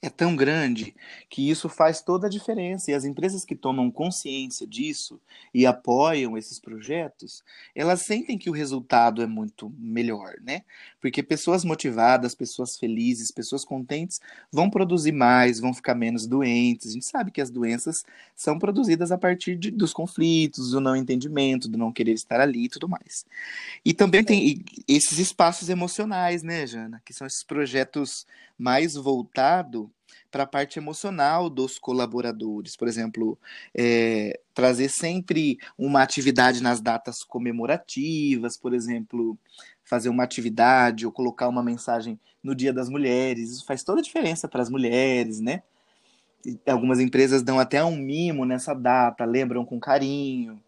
É 0.00 0.08
tão 0.08 0.36
grande 0.36 0.94
que 1.28 1.50
isso 1.50 1.68
faz 1.68 2.00
toda 2.00 2.28
a 2.28 2.30
diferença. 2.30 2.90
E 2.90 2.94
as 2.94 3.04
empresas 3.04 3.44
que 3.44 3.56
tomam 3.56 3.90
consciência 3.90 4.64
disso 4.64 5.20
e 5.52 5.66
apoiam 5.66 6.38
esses 6.38 6.60
projetos, 6.60 7.42
elas 7.74 8.02
sentem 8.02 8.38
que 8.38 8.48
o 8.48 8.52
resultado 8.52 9.22
é 9.22 9.26
muito 9.26 9.72
melhor, 9.76 10.34
né? 10.40 10.62
Porque 11.00 11.20
pessoas 11.20 11.64
motivadas, 11.64 12.32
pessoas 12.32 12.76
felizes, 12.76 13.32
pessoas 13.32 13.64
contentes 13.64 14.20
vão 14.52 14.70
produzir 14.70 15.10
mais, 15.10 15.58
vão 15.58 15.74
ficar 15.74 15.96
menos 15.96 16.28
doentes. 16.28 16.90
A 16.90 16.92
gente 16.92 17.06
sabe 17.06 17.32
que 17.32 17.40
as 17.40 17.50
doenças 17.50 18.04
são 18.36 18.56
produzidas 18.56 19.10
a 19.10 19.18
partir 19.18 19.56
de, 19.56 19.70
dos 19.70 19.92
conflitos, 19.92 20.70
do 20.70 20.80
não 20.80 20.94
entendimento, 20.94 21.68
do 21.68 21.76
não 21.76 21.90
querer 21.90 22.12
estar 22.12 22.40
ali 22.40 22.66
e 22.66 22.68
tudo 22.68 22.88
mais. 22.88 23.26
E 23.84 23.92
também 23.92 24.22
tem 24.22 24.64
esses 24.86 25.18
espaços 25.18 25.68
emocionais, 25.68 26.44
né, 26.44 26.64
Jana? 26.68 27.02
Que 27.04 27.12
são 27.12 27.26
esses 27.26 27.42
projetos 27.42 28.24
mais 28.58 28.94
voltado 28.94 29.90
para 30.30 30.42
a 30.42 30.46
parte 30.46 30.78
emocional 30.78 31.48
dos 31.48 31.78
colaboradores. 31.78 32.76
Por 32.76 32.88
exemplo, 32.88 33.38
é, 33.74 34.38
trazer 34.52 34.88
sempre 34.88 35.58
uma 35.76 36.02
atividade 36.02 36.62
nas 36.62 36.80
datas 36.80 37.22
comemorativas, 37.22 38.56
por 38.56 38.74
exemplo, 38.74 39.38
fazer 39.84 40.08
uma 40.08 40.24
atividade 40.24 41.06
ou 41.06 41.12
colocar 41.12 41.48
uma 41.48 41.62
mensagem 41.62 42.18
no 42.42 42.54
Dia 42.54 42.72
das 42.72 42.88
Mulheres. 42.88 43.50
Isso 43.50 43.66
faz 43.66 43.82
toda 43.82 44.00
a 44.00 44.02
diferença 44.02 44.48
para 44.48 44.62
as 44.62 44.70
mulheres, 44.70 45.40
né? 45.40 45.62
Algumas 46.66 47.00
empresas 47.00 47.42
dão 47.42 47.58
até 47.58 47.82
um 47.84 47.96
mimo 47.96 48.44
nessa 48.44 48.74
data, 48.74 49.24
lembram 49.24 49.64
com 49.64 49.80
carinho. 49.80 50.60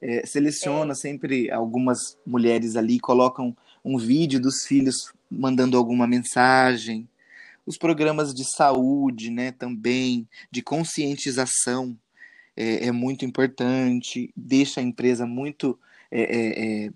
É, 0.00 0.26
seleciona 0.26 0.92
é. 0.92 0.94
sempre 0.94 1.50
algumas 1.50 2.18
mulheres 2.26 2.76
ali, 2.76 3.00
colocam 3.00 3.56
um 3.82 3.96
vídeo 3.96 4.38
dos 4.38 4.66
filhos 4.66 5.12
mandando 5.30 5.76
alguma 5.76 6.06
mensagem 6.06 7.08
os 7.66 7.76
programas 7.76 8.32
de 8.32 8.44
saúde, 8.44 9.30
né, 9.30 9.50
também, 9.50 10.28
de 10.50 10.62
conscientização, 10.62 11.98
é, 12.56 12.86
é 12.86 12.92
muito 12.92 13.24
importante, 13.24 14.32
deixa 14.36 14.80
a 14.80 14.82
empresa 14.82 15.26
muito 15.26 15.78
é, 16.10 16.22
é, 16.22 16.86
é, 16.86 16.90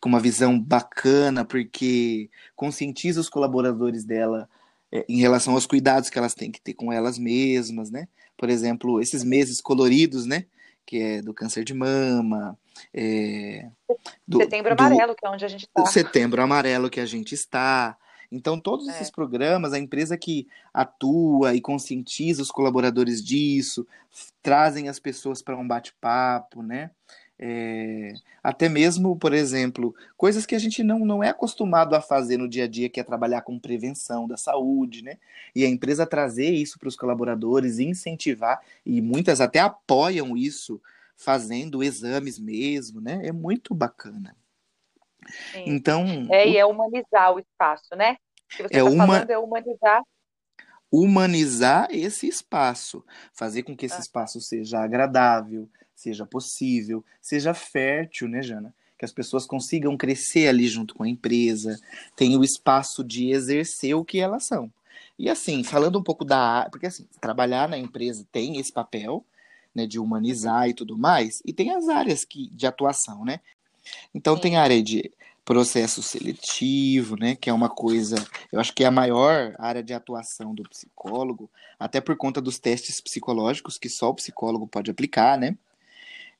com 0.00 0.08
uma 0.08 0.20
visão 0.20 0.58
bacana, 0.58 1.44
porque 1.44 2.30
conscientiza 2.54 3.20
os 3.20 3.28
colaboradores 3.28 4.04
dela 4.04 4.48
é, 4.90 5.04
em 5.08 5.20
relação 5.20 5.54
aos 5.54 5.66
cuidados 5.66 6.08
que 6.08 6.18
elas 6.18 6.34
têm 6.34 6.50
que 6.50 6.60
ter 6.60 6.74
com 6.74 6.92
elas 6.92 7.18
mesmas, 7.18 7.90
né? 7.90 8.06
Por 8.36 8.48
exemplo, 8.48 9.00
esses 9.00 9.24
meses 9.24 9.60
coloridos, 9.60 10.24
né? 10.24 10.46
Que 10.86 10.98
é 10.98 11.22
do 11.22 11.34
câncer 11.34 11.64
de 11.64 11.74
mama, 11.74 12.58
é, 12.94 13.68
do, 14.26 14.38
setembro 14.38 14.72
amarelo, 14.72 15.12
do, 15.12 15.16
que 15.16 15.26
é 15.26 15.30
onde 15.30 15.44
a 15.44 15.48
gente 15.48 15.66
está. 15.66 15.86
Setembro 15.86 16.42
amarelo 16.42 16.90
que 16.90 17.00
a 17.00 17.06
gente 17.06 17.34
está. 17.34 17.96
Então, 18.32 18.58
todos 18.58 18.88
é. 18.88 18.92
esses 18.92 19.10
programas, 19.10 19.74
a 19.74 19.78
empresa 19.78 20.16
que 20.16 20.48
atua 20.72 21.54
e 21.54 21.60
conscientiza 21.60 22.40
os 22.40 22.50
colaboradores 22.50 23.22
disso, 23.22 23.86
trazem 24.42 24.88
as 24.88 24.98
pessoas 24.98 25.42
para 25.42 25.56
um 25.56 25.68
bate-papo, 25.68 26.62
né? 26.62 26.90
É, 27.38 28.14
até 28.42 28.68
mesmo, 28.68 29.16
por 29.16 29.34
exemplo, 29.34 29.94
coisas 30.16 30.46
que 30.46 30.54
a 30.54 30.58
gente 30.58 30.82
não, 30.82 31.00
não 31.00 31.22
é 31.22 31.28
acostumado 31.28 31.94
a 31.94 32.00
fazer 32.00 32.38
no 32.38 32.48
dia 32.48 32.64
a 32.64 32.68
dia, 32.68 32.88
que 32.88 33.00
é 33.00 33.04
trabalhar 33.04 33.42
com 33.42 33.58
prevenção 33.58 34.26
da 34.26 34.38
saúde, 34.38 35.02
né? 35.04 35.18
E 35.54 35.64
a 35.64 35.68
empresa 35.68 36.06
trazer 36.06 36.50
isso 36.50 36.78
para 36.78 36.88
os 36.88 36.96
colaboradores, 36.96 37.78
incentivar, 37.78 38.60
e 38.86 39.02
muitas 39.02 39.40
até 39.42 39.58
apoiam 39.58 40.36
isso, 40.36 40.80
fazendo 41.16 41.82
exames 41.82 42.38
mesmo, 42.38 43.00
né? 43.00 43.20
É 43.26 43.32
muito 43.32 43.74
bacana. 43.74 44.34
Sim. 45.52 45.64
Então. 45.66 46.04
É, 46.30 46.48
e 46.48 46.56
é 46.56 46.64
humanizar 46.64 47.34
o 47.34 47.38
espaço, 47.38 47.94
né? 47.96 48.16
O 48.54 48.56
que 48.56 48.62
você 48.64 48.76
é, 48.76 48.78
tá 48.78 48.84
uma... 48.84 49.06
falando 49.06 49.30
é 49.30 49.38
humanizar. 49.38 50.02
Humanizar 50.90 51.88
esse 51.90 52.28
espaço, 52.28 53.02
fazer 53.32 53.62
com 53.62 53.74
que 53.74 53.86
esse 53.86 53.96
ah. 53.96 54.00
espaço 54.00 54.40
seja 54.40 54.80
agradável, 54.80 55.68
seja 55.94 56.26
possível, 56.26 57.04
seja 57.20 57.54
fértil, 57.54 58.28
né, 58.28 58.42
Jana? 58.42 58.74
Que 58.98 59.04
as 59.04 59.12
pessoas 59.12 59.46
consigam 59.46 59.96
crescer 59.96 60.48
ali 60.48 60.68
junto 60.68 60.94
com 60.94 61.02
a 61.02 61.08
empresa, 61.08 61.78
tenham 62.14 62.40
o 62.40 62.44
espaço 62.44 63.02
de 63.02 63.30
exercer 63.30 63.94
o 63.94 64.04
que 64.04 64.20
elas 64.20 64.44
são. 64.44 64.70
E 65.18 65.28
assim, 65.30 65.62
falando 65.62 65.98
um 65.98 66.02
pouco 66.02 66.24
da. 66.24 66.68
Porque 66.70 66.86
assim, 66.86 67.06
trabalhar 67.20 67.68
na 67.68 67.78
empresa 67.78 68.26
tem 68.30 68.58
esse 68.58 68.72
papel, 68.72 69.24
né, 69.74 69.86
de 69.86 69.98
humanizar 69.98 70.68
e 70.68 70.74
tudo 70.74 70.98
mais, 70.98 71.40
e 71.44 71.52
tem 71.52 71.70
as 71.70 71.88
áreas 71.88 72.24
que, 72.24 72.50
de 72.50 72.66
atuação, 72.66 73.24
né? 73.24 73.40
Então 74.14 74.38
tem 74.38 74.56
a 74.56 74.62
área 74.62 74.82
de 74.82 75.12
processo 75.44 76.02
seletivo, 76.02 77.16
né, 77.16 77.34
que 77.34 77.50
é 77.50 77.52
uma 77.52 77.68
coisa, 77.68 78.16
eu 78.52 78.60
acho 78.60 78.72
que 78.72 78.84
é 78.84 78.86
a 78.86 78.92
maior 78.92 79.54
área 79.58 79.82
de 79.82 79.92
atuação 79.92 80.54
do 80.54 80.62
psicólogo, 80.62 81.50
até 81.78 82.00
por 82.00 82.16
conta 82.16 82.40
dos 82.40 82.58
testes 82.58 83.00
psicológicos 83.00 83.76
que 83.76 83.88
só 83.88 84.10
o 84.10 84.14
psicólogo 84.14 84.66
pode 84.68 84.90
aplicar, 84.90 85.36
né? 85.36 85.56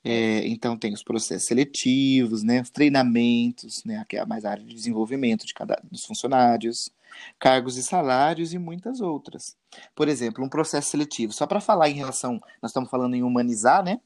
É, 0.05 0.45
então 0.47 0.77
tem 0.77 0.93
os 0.93 1.03
processos 1.03 1.47
seletivos, 1.47 2.43
né, 2.43 2.61
os 2.61 2.69
treinamentos, 2.69 3.83
né, 3.85 4.03
que 4.07 4.17
é 4.17 4.19
a 4.19 4.25
mais 4.25 4.43
área 4.43 4.63
de 4.63 4.73
desenvolvimento 4.73 5.45
de 5.45 5.53
cada 5.53 5.81
dos 5.89 6.05
funcionários, 6.05 6.91
cargos 7.39 7.77
e 7.77 7.83
salários 7.83 8.53
e 8.53 8.57
muitas 8.57 8.99
outras. 8.99 9.55
Por 9.95 10.09
exemplo, 10.09 10.43
um 10.43 10.49
processo 10.49 10.89
seletivo, 10.89 11.31
só 11.31 11.47
para 11.47 11.61
falar 11.61 11.89
em 11.89 11.95
relação, 11.95 12.41
nós 12.61 12.71
estamos 12.71 12.89
falando 12.89 13.15
em 13.15 13.23
humanizar, 13.23 13.83
né? 13.83 14.01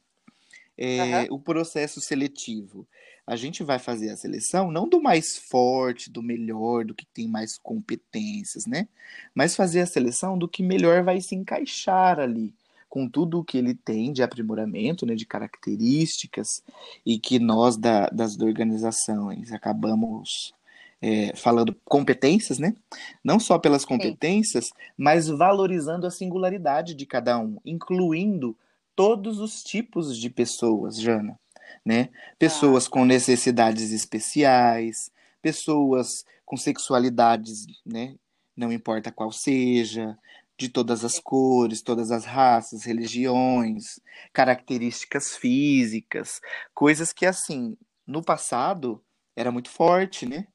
É, 0.77 1.21
uhum. 1.21 1.35
O 1.35 1.39
processo 1.39 1.99
seletivo 1.99 2.87
a 3.25 3.35
gente 3.35 3.61
vai 3.61 3.77
fazer 3.77 4.09
a 4.09 4.15
seleção 4.15 4.71
não 4.71 4.87
do 4.87 5.01
mais 5.01 5.37
forte, 5.37 6.09
do 6.09 6.23
melhor, 6.23 6.85
do 6.85 6.95
que 6.95 7.05
tem 7.05 7.27
mais 7.27 7.57
competências, 7.57 8.65
né? 8.65 8.87
Mas 9.35 9.53
fazer 9.53 9.81
a 9.81 9.85
seleção 9.85 10.37
do 10.37 10.47
que 10.47 10.63
melhor 10.63 11.03
vai 11.03 11.19
se 11.19 11.35
encaixar 11.35 12.21
ali 12.21 12.53
com 12.87 13.07
tudo 13.07 13.39
o 13.39 13.43
que 13.43 13.57
ele 13.57 13.75
tem 13.75 14.13
de 14.13 14.23
aprimoramento, 14.23 15.05
né, 15.05 15.13
de 15.13 15.25
características, 15.25 16.63
e 17.05 17.19
que 17.19 17.37
nós 17.37 17.75
da, 17.75 18.07
das 18.07 18.39
organizações 18.39 19.51
acabamos 19.51 20.53
é, 21.01 21.35
falando 21.35 21.75
competências, 21.83 22.57
né? 22.57 22.73
Não 23.21 23.39
só 23.39 23.59
pelas 23.59 23.83
competências, 23.83 24.67
Sim. 24.67 24.73
mas 24.97 25.27
valorizando 25.27 26.07
a 26.07 26.11
singularidade 26.11 26.95
de 26.95 27.05
cada 27.05 27.37
um, 27.37 27.57
incluindo 27.65 28.55
todos 28.97 29.39
os 29.39 29.63
tipos 29.63 30.17
de 30.17 30.27
pessoas, 30.27 30.99
Jana, 30.99 31.39
né? 31.85 32.09
Pessoas 32.39 32.87
ah. 32.87 32.89
com 32.89 33.05
necessidades 33.05 33.91
especiais, 33.91 35.11
pessoas 35.39 36.25
com 36.43 36.57
sexualidades, 36.57 37.67
né? 37.85 38.15
Não 38.55 38.73
importa 38.73 39.11
qual 39.11 39.31
seja, 39.31 40.17
de 40.57 40.67
todas 40.67 41.05
as 41.05 41.19
cores, 41.19 41.83
todas 41.83 42.09
as 42.09 42.25
raças, 42.25 42.85
religiões, 42.85 43.99
características 44.33 45.37
físicas, 45.37 46.41
coisas 46.73 47.13
que 47.13 47.27
assim, 47.27 47.77
no 48.05 48.23
passado 48.23 48.99
era 49.35 49.51
muito 49.51 49.69
forte, 49.69 50.25
né? 50.25 50.47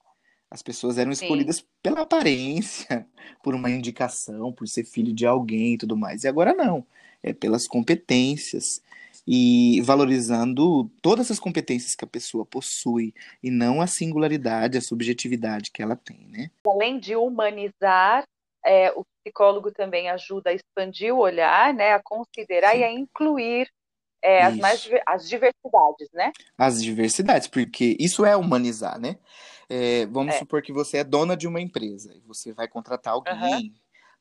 As 0.51 0.63
pessoas 0.63 0.99
eram 0.99 1.13
escolhidas 1.13 1.59
Sim. 1.59 1.65
pela 1.81 2.01
aparência, 2.01 3.07
por 3.41 3.55
uma 3.55 3.71
indicação, 3.71 4.53
por 4.53 4.67
ser 4.67 4.83
filho 4.83 5.13
de 5.15 5.25
alguém 5.25 5.75
e 5.75 5.79
tudo 5.79 5.97
mais. 5.97 6.25
E 6.25 6.29
agora 6.29 6.53
não, 6.53 6.85
é 7.23 7.33
pelas 7.33 7.67
competências 7.67 8.83
e 9.27 9.81
valorizando 9.83 10.91
todas 11.01 11.31
as 11.31 11.39
competências 11.39 11.95
que 11.95 12.05
a 12.05 12.09
pessoa 12.09 12.45
possui 12.45 13.15
e 13.43 13.51
não 13.51 13.81
a 13.81 13.87
singularidade, 13.87 14.79
a 14.79 14.83
subjetividade 14.83 15.71
que 15.71 15.83
ela 15.83 15.97
tem, 15.97 16.27
né? 16.29 16.51
Além 16.67 16.99
de 16.99 17.15
humanizar, 17.15 18.25
é, 18.65 18.91
o 18.93 19.05
psicólogo 19.23 19.71
também 19.71 20.11
ajuda 20.11 20.51
a 20.51 20.55
expandir 20.55 21.15
o 21.15 21.19
olhar, 21.19 21.73
né, 21.73 21.93
a 21.93 22.03
considerar 22.03 22.73
Sim. 22.73 22.79
e 22.79 22.85
a 22.85 22.93
incluir 22.93 23.69
é, 24.23 24.43
as, 24.43 24.57
mais, 24.57 24.91
as 25.07 25.29
diversidades, 25.29 26.09
né? 26.13 26.33
As 26.57 26.83
diversidades, 26.83 27.49
porque 27.49 27.97
isso 27.99 28.25
é 28.25 28.37
humanizar, 28.37 28.99
né? 28.99 29.19
É, 29.69 30.07
vamos 30.07 30.35
é. 30.35 30.39
supor 30.39 30.63
que 30.63 30.73
você 30.73 30.99
é 30.99 31.05
dona 31.05 31.37
de 31.37 31.49
uma 31.49 31.61
empresa 31.61 32.13
e 32.15 32.21
você 32.21 32.53
vai 32.53 32.69
contratar 32.69 33.15
alguém 33.15 33.35
uhum. 33.35 33.73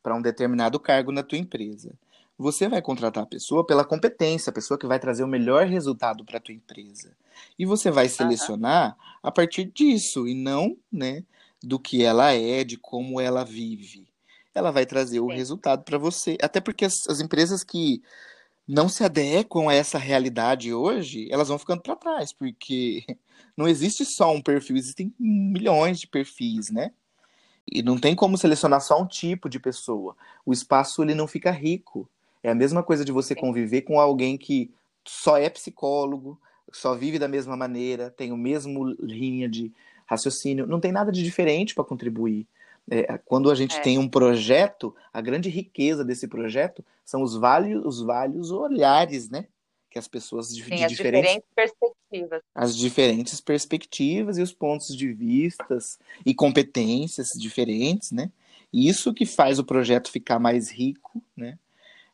para 0.01 0.15
um 0.15 0.21
determinado 0.21 0.79
cargo 0.79 1.11
na 1.11 1.21
tua 1.21 1.37
empresa. 1.37 1.93
Você 2.41 2.67
vai 2.67 2.81
contratar 2.81 3.21
a 3.21 3.27
pessoa 3.27 3.63
pela 3.63 3.85
competência, 3.85 4.49
a 4.49 4.53
pessoa 4.53 4.75
que 4.75 4.87
vai 4.87 4.99
trazer 4.99 5.23
o 5.23 5.27
melhor 5.27 5.67
resultado 5.67 6.25
para 6.25 6.37
a 6.37 6.41
tua 6.41 6.55
empresa. 6.55 7.15
E 7.57 7.67
você 7.67 7.91
vai 7.91 8.09
selecionar 8.09 8.97
uhum. 8.97 9.19
a 9.21 9.31
partir 9.31 9.65
disso 9.65 10.27
e 10.27 10.33
não, 10.33 10.75
né, 10.91 11.23
do 11.61 11.77
que 11.77 12.03
ela 12.03 12.33
é, 12.33 12.63
de 12.63 12.77
como 12.77 13.21
ela 13.21 13.45
vive. 13.45 14.07
Ela 14.55 14.71
vai 14.71 14.87
trazer 14.87 15.17
Sim. 15.17 15.19
o 15.19 15.27
resultado 15.27 15.83
para 15.83 15.99
você. 15.99 16.35
Até 16.41 16.59
porque 16.59 16.83
as, 16.83 17.07
as 17.07 17.19
empresas 17.19 17.63
que 17.63 18.01
não 18.67 18.89
se 18.89 19.03
adequam 19.03 19.69
a 19.69 19.75
essa 19.75 19.99
realidade 19.99 20.73
hoje, 20.73 21.27
elas 21.31 21.47
vão 21.47 21.59
ficando 21.59 21.83
para 21.83 21.95
trás, 21.95 22.33
porque 22.33 23.05
não 23.55 23.67
existe 23.67 24.03
só 24.03 24.33
um 24.33 24.41
perfil, 24.41 24.77
existem 24.77 25.13
milhões 25.19 25.99
de 25.99 26.07
perfis, 26.07 26.71
né? 26.71 26.91
E 27.71 27.83
não 27.83 27.99
tem 27.99 28.15
como 28.15 28.35
selecionar 28.35 28.81
só 28.81 28.99
um 28.99 29.07
tipo 29.07 29.47
de 29.47 29.59
pessoa. 29.59 30.17
O 30.43 30.51
espaço 30.51 31.03
ele 31.03 31.13
não 31.13 31.27
fica 31.27 31.51
rico. 31.51 32.09
É 32.43 32.49
a 32.49 32.55
mesma 32.55 32.83
coisa 32.83 33.05
de 33.05 33.11
você 33.11 33.35
conviver 33.35 33.81
com 33.81 33.99
alguém 33.99 34.37
que 34.37 34.71
só 35.05 35.37
é 35.37 35.49
psicólogo, 35.49 36.39
só 36.71 36.95
vive 36.95 37.19
da 37.19 37.27
mesma 37.27 37.55
maneira, 37.55 38.09
tem 38.09 38.31
o 38.31 38.37
mesmo 38.37 38.85
linha 38.99 39.47
de 39.47 39.71
raciocínio, 40.05 40.67
não 40.67 40.79
tem 40.79 40.91
nada 40.91 41.11
de 41.11 41.23
diferente 41.23 41.75
para 41.75 41.83
contribuir. 41.83 42.47
É, 42.89 43.17
quando 43.19 43.49
a 43.51 43.55
gente 43.55 43.77
é. 43.77 43.79
tem 43.79 43.97
um 43.97 44.07
projeto, 44.07 44.95
a 45.13 45.21
grande 45.21 45.49
riqueza 45.49 46.03
desse 46.03 46.27
projeto 46.27 46.83
são 47.05 47.21
os 47.21 47.35
vários, 47.35 47.85
os 47.85 48.01
vários 48.01 48.51
olhares, 48.51 49.29
né? 49.29 49.47
Que 49.89 49.99
as 49.99 50.07
pessoas 50.07 50.53
de, 50.53 50.63
Sim, 50.63 50.75
de 50.75 50.83
as 50.85 50.91
diferentes, 50.91 51.29
diferentes, 51.29 51.49
perspectivas. 51.55 52.41
As 52.55 52.75
diferentes 52.75 53.41
perspectivas 53.41 54.37
e 54.37 54.41
os 54.41 54.53
pontos 54.53 54.95
de 54.95 55.13
vistas 55.13 55.99
e 56.25 56.33
competências 56.33 57.31
diferentes, 57.33 58.11
né? 58.11 58.31
Isso 58.73 59.13
que 59.13 59.25
faz 59.25 59.59
o 59.59 59.65
projeto 59.65 60.11
ficar 60.11 60.39
mais 60.39 60.69
rico, 60.69 61.21
né? 61.35 61.57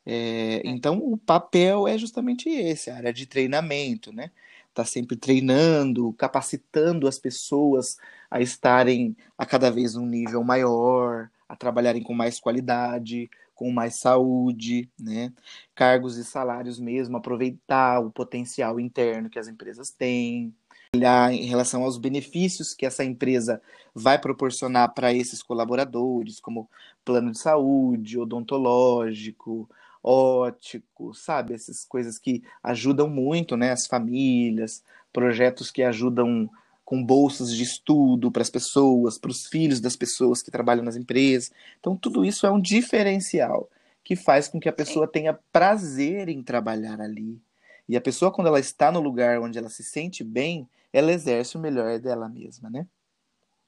É, 0.10 0.62
é. 0.66 0.70
então, 0.70 1.00
o 1.00 1.18
papel 1.18 1.86
é 1.86 1.98
justamente 1.98 2.50
esse, 2.50 2.90
a 2.90 2.96
área 2.96 3.14
de 3.14 3.26
treinamento, 3.26 4.14
né? 4.14 4.32
Tá 4.74 4.86
sempre 4.86 5.18
treinando, 5.18 6.14
capacitando 6.14 7.08
as 7.08 7.20
pessoas 7.20 7.98
a 8.32 8.40
estarem 8.40 9.18
a 9.38 9.46
cada 9.46 9.70
vez 9.70 9.96
um 9.98 10.06
nível 10.06 10.44
maior, 10.44 11.30
a 11.50 11.56
trabalharem 11.58 12.02
com 12.04 12.14
mais 12.14 12.40
qualidade, 12.40 13.30
com 13.54 13.70
mais 13.72 13.96
saúde, 13.96 14.90
né? 14.98 15.34
Cargos 15.76 16.16
e 16.18 16.24
salários 16.24 16.80
mesmo, 16.80 17.18
aproveitar 17.18 18.00
o 18.00 18.12
potencial 18.12 18.80
interno 18.80 19.30
que 19.30 19.40
as 19.40 19.48
empresas 19.50 19.90
têm, 19.90 20.54
olhar 20.96 21.34
em 21.34 21.46
relação 21.46 21.84
aos 21.84 21.98
benefícios 21.98 22.74
que 22.74 22.86
essa 22.86 23.04
empresa 23.04 23.62
vai 23.94 24.18
proporcionar 24.20 24.94
para 24.94 25.14
esses 25.14 25.44
colaboradores, 25.44 26.40
como 26.40 26.70
plano 27.04 27.32
de 27.32 27.40
saúde, 27.40 28.18
odontológico, 28.18 29.70
ótico, 30.08 31.14
sabe? 31.14 31.54
Essas 31.54 31.84
coisas 31.84 32.18
que 32.18 32.42
ajudam 32.64 33.10
muito, 33.10 33.58
né? 33.58 33.72
As 33.72 33.86
famílias, 33.86 34.82
projetos 35.12 35.70
que 35.70 35.84
ajudam 35.84 36.50
com 36.86 37.04
bolsas 37.04 37.54
de 37.54 37.64
estudo 37.64 38.32
para 38.32 38.42
as 38.42 38.50
pessoas, 38.50 39.18
para 39.18 39.32
os 39.32 39.46
filhos 39.48 39.82
das 39.82 39.98
pessoas 39.98 40.42
que 40.42 40.50
trabalham 40.50 40.86
nas 40.86 40.96
empresas. 40.96 41.52
Então, 41.80 41.98
tudo 41.98 42.24
isso 42.24 42.48
é 42.48 42.52
um 42.52 42.62
diferencial 42.62 43.70
que 44.02 44.16
faz 44.16 44.48
com 44.48 44.58
que 44.58 44.70
a 44.70 44.74
pessoa 44.74 45.06
tenha 45.06 45.38
prazer 45.52 46.30
em 46.30 46.42
trabalhar 46.42 47.02
ali. 47.02 47.42
E 47.90 47.98
a 47.98 48.02
pessoa, 48.02 48.32
quando 48.32 48.48
ela 48.48 48.60
está 48.60 48.90
no 48.90 49.02
lugar 49.02 49.42
onde 49.42 49.58
ela 49.58 49.70
se 49.70 49.84
sente 49.84 50.24
bem, 50.24 50.70
ela 50.94 51.12
exerce 51.12 51.58
o 51.58 51.60
melhor 51.60 52.00
dela 52.00 52.30
mesma, 52.30 52.70
né? 52.70 52.88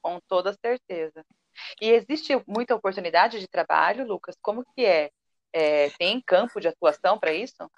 Com 0.00 0.18
toda 0.26 0.54
certeza. 0.54 1.22
E 1.78 1.90
existe 1.90 2.32
muita 2.46 2.74
oportunidade 2.74 3.38
de 3.38 3.46
trabalho, 3.46 4.06
Lucas? 4.06 4.34
Como 4.40 4.64
que 4.74 4.86
é? 4.86 5.10
É 5.52 5.90
tem 5.98 6.20
campo 6.20 6.60
de 6.60 6.68
atuação 6.68 7.18
para 7.18 7.32
isso? 7.32 7.70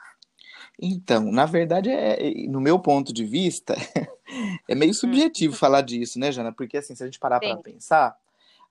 Então, 0.80 1.30
na 1.30 1.46
verdade, 1.46 1.90
é, 1.90 2.46
no 2.48 2.60
meu 2.60 2.78
ponto 2.78 3.12
de 3.12 3.24
vista, 3.24 3.74
é 4.68 4.74
meio 4.74 4.90
hum. 4.90 4.94
subjetivo 4.94 5.54
falar 5.54 5.82
disso, 5.82 6.18
né, 6.18 6.32
Jana? 6.32 6.52
Porque, 6.52 6.76
assim, 6.76 6.94
se 6.94 7.02
a 7.02 7.06
gente 7.06 7.18
parar 7.18 7.40
para 7.40 7.56
pensar, 7.58 8.16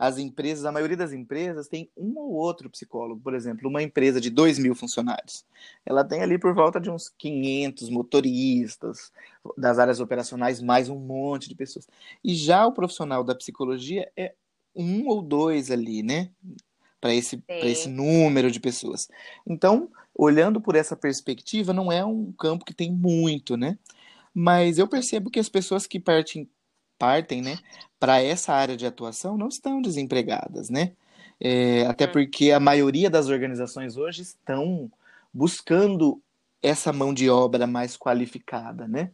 as 0.01 0.17
empresas, 0.17 0.65
a 0.65 0.71
maioria 0.71 0.97
das 0.97 1.13
empresas 1.13 1.67
tem 1.67 1.87
um 1.95 2.17
ou 2.17 2.33
outro 2.33 2.71
psicólogo. 2.71 3.21
Por 3.21 3.35
exemplo, 3.35 3.69
uma 3.69 3.83
empresa 3.83 4.19
de 4.19 4.31
2 4.31 4.57
mil 4.57 4.73
funcionários, 4.73 5.45
ela 5.85 6.03
tem 6.03 6.23
ali 6.23 6.39
por 6.39 6.55
volta 6.55 6.81
de 6.81 6.89
uns 6.89 7.07
500 7.07 7.87
motoristas 7.91 9.11
das 9.55 9.77
áreas 9.77 9.99
operacionais, 9.99 10.59
mais 10.59 10.89
um 10.89 10.97
monte 10.97 11.47
de 11.47 11.53
pessoas. 11.53 11.87
E 12.23 12.33
já 12.33 12.65
o 12.65 12.71
profissional 12.71 13.23
da 13.23 13.35
psicologia 13.35 14.11
é 14.17 14.33
um 14.75 15.07
ou 15.07 15.21
dois 15.21 15.69
ali, 15.69 16.01
né? 16.01 16.31
Para 17.01 17.13
esse, 17.15 17.43
esse 17.49 17.89
número 17.89 18.51
de 18.51 18.59
pessoas. 18.59 19.09
Então, 19.45 19.89
olhando 20.13 20.61
por 20.61 20.75
essa 20.75 20.95
perspectiva, 20.95 21.73
não 21.73 21.91
é 21.91 22.05
um 22.05 22.31
campo 22.31 22.63
que 22.63 22.75
tem 22.75 22.91
muito, 22.91 23.57
né? 23.57 23.77
Mas 24.33 24.77
eu 24.77 24.87
percebo 24.87 25.31
que 25.31 25.39
as 25.39 25.49
pessoas 25.49 25.87
que 25.87 25.99
partem, 25.99 26.47
partem 26.97 27.41
né, 27.41 27.57
para 27.99 28.21
essa 28.21 28.53
área 28.53 28.77
de 28.77 28.85
atuação 28.85 29.35
não 29.37 29.47
estão 29.47 29.81
desempregadas, 29.81 30.69
né? 30.69 30.93
É, 31.39 31.87
até 31.87 32.05
hum. 32.05 32.11
porque 32.11 32.51
a 32.51 32.59
maioria 32.59 33.09
das 33.09 33.27
organizações 33.27 33.97
hoje 33.97 34.21
estão 34.21 34.91
buscando 35.33 36.21
essa 36.61 36.93
mão 36.93 37.13
de 37.13 37.29
obra 37.29 37.65
mais 37.65 37.97
qualificada, 37.97 38.87
né? 38.87 39.11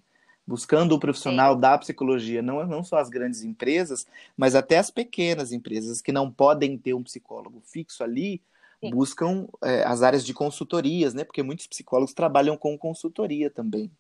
Buscando 0.48 0.96
o 0.96 1.00
profissional 1.00 1.56
Sim. 1.56 1.60
da 1.60 1.78
psicologia, 1.78 2.42
não, 2.42 2.66
não 2.66 2.84
só 2.84 2.98
as 2.98 3.10
grandes 3.10 3.44
empresas, 3.44 4.08
mas 4.38 4.56
até 4.56 4.78
as 4.78 4.90
pequenas 4.90 5.52
empresas 5.52 6.02
que 6.02 6.12
não 6.12 6.32
podem 6.32 6.78
ter 6.78 6.94
um 6.94 7.04
psicólogo 7.04 7.62
fixo 7.66 8.02
ali, 8.04 8.42
Sim. 8.80 8.92
buscam 8.92 9.48
é, 9.62 9.84
as 9.84 10.02
áreas 10.02 10.26
de 10.26 10.34
consultorias, 10.34 11.14
né? 11.14 11.24
Porque 11.26 11.44
muitos 11.44 11.68
psicólogos 11.68 12.14
trabalham 12.14 12.56
com 12.56 12.78
consultoria 12.78 13.50
também. 13.50 13.92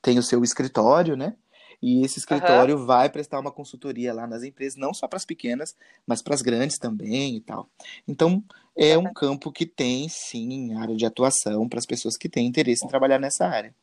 Tem 0.00 0.18
o 0.18 0.22
seu 0.22 0.44
escritório, 0.44 1.16
né? 1.16 1.34
E 1.80 2.04
esse 2.04 2.18
escritório 2.18 2.76
uhum. 2.76 2.86
vai 2.86 3.08
prestar 3.08 3.38
uma 3.38 3.52
consultoria 3.52 4.12
lá 4.12 4.26
nas 4.26 4.42
empresas, 4.42 4.76
não 4.76 4.92
só 4.92 5.06
para 5.06 5.16
as 5.16 5.24
pequenas, 5.24 5.76
mas 6.06 6.20
para 6.20 6.34
as 6.34 6.42
grandes 6.42 6.76
também 6.76 7.36
e 7.36 7.40
tal. 7.40 7.68
Então, 8.06 8.42
é 8.76 8.98
um 8.98 9.12
campo 9.12 9.52
que 9.52 9.64
tem, 9.64 10.08
sim, 10.08 10.74
área 10.74 10.96
de 10.96 11.06
atuação 11.06 11.68
para 11.68 11.78
as 11.78 11.86
pessoas 11.86 12.16
que 12.16 12.28
têm 12.28 12.46
interesse 12.46 12.84
em 12.84 12.88
trabalhar 12.88 13.18
nessa 13.18 13.46
área. 13.46 13.74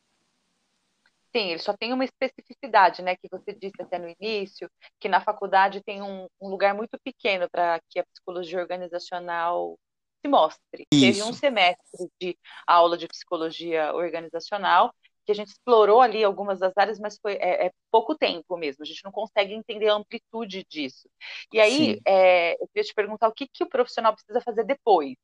Sim, 1.36 1.50
ele 1.50 1.58
só 1.58 1.76
tem 1.76 1.92
uma 1.92 2.04
especificidade, 2.04 3.02
né, 3.02 3.16
que 3.16 3.28
você 3.30 3.52
disse 3.52 3.80
até 3.80 3.98
no 3.98 4.08
início, 4.20 4.70
que 4.98 5.08
na 5.08 5.20
faculdade 5.20 5.82
tem 5.82 6.02
um, 6.02 6.26
um 6.40 6.48
lugar 6.48 6.74
muito 6.74 6.98
pequeno 7.04 7.48
para 7.50 7.80
que 7.90 7.98
a 7.98 8.04
psicologia 8.04 8.58
organizacional 8.58 9.78
se 10.24 10.28
mostre. 10.28 10.86
Isso. 10.92 11.00
Teve 11.00 11.22
um 11.22 11.32
semestre 11.32 12.08
de 12.20 12.38
aula 12.66 12.96
de 12.96 13.06
psicologia 13.06 13.94
organizacional 13.94 14.94
que 15.24 15.32
a 15.32 15.34
gente 15.34 15.48
explorou 15.48 16.00
ali 16.00 16.22
algumas 16.22 16.60
das 16.60 16.72
áreas, 16.76 17.00
mas 17.00 17.18
foi 17.20 17.34
é, 17.34 17.66
é 17.66 17.70
pouco 17.90 18.16
tempo 18.16 18.56
mesmo. 18.56 18.82
A 18.82 18.86
gente 18.86 19.04
não 19.04 19.10
consegue 19.10 19.52
entender 19.52 19.88
a 19.88 19.94
amplitude 19.94 20.64
disso. 20.70 21.08
E 21.52 21.60
aí, 21.60 22.00
é, 22.06 22.54
eu 22.54 22.68
queria 22.68 22.84
te 22.84 22.94
perguntar 22.94 23.26
o 23.26 23.32
que, 23.32 23.48
que 23.52 23.64
o 23.64 23.68
profissional 23.68 24.14
precisa 24.14 24.40
fazer 24.40 24.64
depois 24.64 25.16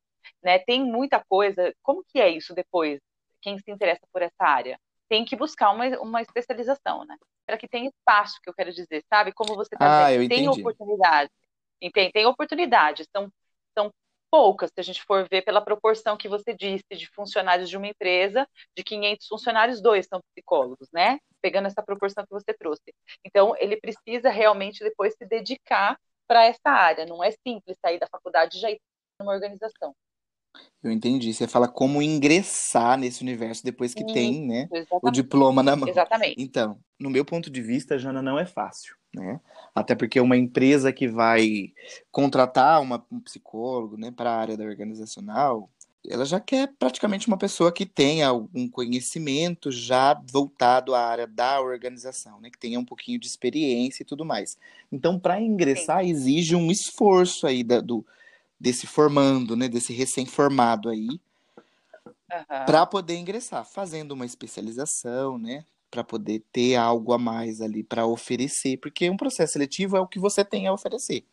né? 0.43 0.59
Tem 0.59 0.85
muita 0.85 1.23
coisa. 1.29 1.75
Como 1.83 2.05
que 2.05 2.21
é 2.21 2.29
isso 2.29 2.55
depois? 2.55 3.01
Quem 3.41 3.59
se 3.59 3.71
interessa 3.71 4.07
por 4.13 4.23
essa 4.23 4.45
área 4.45 4.79
tem 5.13 5.27
que 5.27 5.37
buscar 5.37 5.71
uma, 5.73 5.85
uma 6.01 6.23
especialização, 6.23 7.05
né? 7.05 7.19
Para 7.45 7.59
que 7.59 7.69
tenha 7.69 7.91
espaço, 7.91 8.41
que 8.43 8.49
eu 8.49 8.55
quero 8.55 8.73
dizer, 8.73 9.05
sabe? 9.13 9.31
Como 9.31 9.55
você 9.55 9.75
está 9.75 9.87
Ah, 9.87 10.11
dizendo, 10.11 10.27
tem 10.31 10.45
entendi. 10.47 10.63
oportunidade. 10.63 11.31
Tem, 11.93 12.11
tem 12.11 12.25
oportunidades, 12.25 13.07
são, 13.15 13.31
são 13.77 13.91
poucas, 14.31 14.71
se 14.71 14.81
a 14.81 14.83
gente 14.83 15.03
for 15.03 15.29
ver 15.29 15.43
pela 15.43 15.61
proporção 15.61 16.17
que 16.17 16.31
você 16.31 16.55
disse 16.55 16.87
de 16.97 17.07
funcionários 17.09 17.69
de 17.69 17.77
uma 17.77 17.89
empresa, 17.89 18.49
de 18.75 18.83
500 18.83 19.27
funcionários, 19.27 19.83
dois 19.83 20.07
são 20.07 20.19
psicólogos, 20.33 20.89
né? 20.91 21.19
Pegando 21.43 21.67
essa 21.67 21.83
proporção 21.83 22.25
que 22.25 22.33
você 22.33 22.55
trouxe. 22.55 22.95
Então, 23.23 23.55
ele 23.59 23.77
precisa 23.77 24.31
realmente 24.31 24.83
depois 24.83 25.13
se 25.15 25.27
dedicar 25.27 25.99
para 26.27 26.47
essa 26.47 26.71
área. 26.71 27.05
Não 27.05 27.23
é 27.23 27.33
simples 27.47 27.77
sair 27.85 27.99
da 27.99 28.07
faculdade 28.07 28.57
e 28.57 28.61
já 28.61 28.71
ir 28.71 28.81
numa 29.21 29.33
organização. 29.35 29.95
Eu 30.83 30.91
entendi. 30.91 31.33
Você 31.33 31.47
fala 31.47 31.69
como 31.69 32.03
ingressar 32.03 32.99
nesse 32.99 33.23
universo 33.23 33.65
depois 33.65 33.95
que 33.95 34.03
Isso, 34.03 34.13
tem, 34.13 34.47
né, 34.47 34.69
o 35.01 35.11
diploma 35.11 35.63
na 35.63 35.77
mão. 35.77 35.89
Exatamente. 35.89 36.35
Então, 36.37 36.79
no 36.99 37.09
meu 37.09 37.25
ponto 37.25 37.49
de 37.49 37.63
vista, 37.63 37.99
Jana, 37.99 38.21
não 38.21 38.39
é 38.39 38.45
fácil, 38.45 38.97
né? 39.15 39.41
Até 39.75 39.95
porque 39.95 40.21
uma 40.21 40.37
empresa 40.37 40.93
que 40.93 41.07
vai 41.07 41.73
contratar 42.11 42.81
uma, 42.81 43.05
um 43.11 43.21
psicólogo, 43.21 43.97
né, 43.97 44.11
para 44.11 44.31
a 44.31 44.37
área 44.37 44.57
da 44.57 44.65
organizacional, 44.65 45.71
ela 46.09 46.25
já 46.25 46.41
quer 46.41 46.73
praticamente 46.79 47.29
uma 47.29 47.39
pessoa 47.39 47.71
que 47.71 47.87
tenha 47.87 48.27
algum 48.27 48.69
conhecimento 48.69 49.71
já 49.71 50.21
voltado 50.33 50.97
à 50.97 51.01
área 51.01 51.29
da 51.29 51.61
organização, 51.61 52.41
né, 52.41 52.51
que 52.51 52.59
tenha 52.59 52.79
um 52.79 52.85
pouquinho 52.85 53.21
de 53.21 53.27
experiência 53.29 54.03
e 54.03 54.07
tudo 54.07 54.25
mais. 54.25 54.59
Então, 54.91 55.17
para 55.17 55.41
ingressar, 55.41 56.05
exige 56.05 56.57
um 56.57 56.73
esforço 56.73 57.47
aí 57.47 57.63
da- 57.63 57.81
do, 57.81 58.05
desse 58.63 58.87
formando, 58.87 59.57
né, 59.57 59.69
desse 59.69 59.93
recém-formado 59.93 60.89
aí, 60.89 61.21
Aham. 62.31 62.65
para 62.65 62.87
poder 62.87 63.17
ingressar, 63.17 63.65
fazendo 63.65 64.13
uma 64.13 64.25
especialização, 64.25 65.37
né? 65.37 65.65
Para 65.91 66.05
poder 66.05 66.45
ter 66.53 66.77
algo 66.77 67.13
a 67.13 67.19
mais 67.19 67.61
ali 67.61 67.83
para 67.83 68.07
oferecer, 68.07 68.79
porque 68.79 69.11
um 69.11 69.17
processo 69.17 69.55
seletivo 69.55 69.97
é 69.97 70.01
o 70.01 70.07
que 70.07 70.21
você 70.21 70.45
tem 70.45 70.69
a 70.69 70.73
oferecer. 70.73 71.25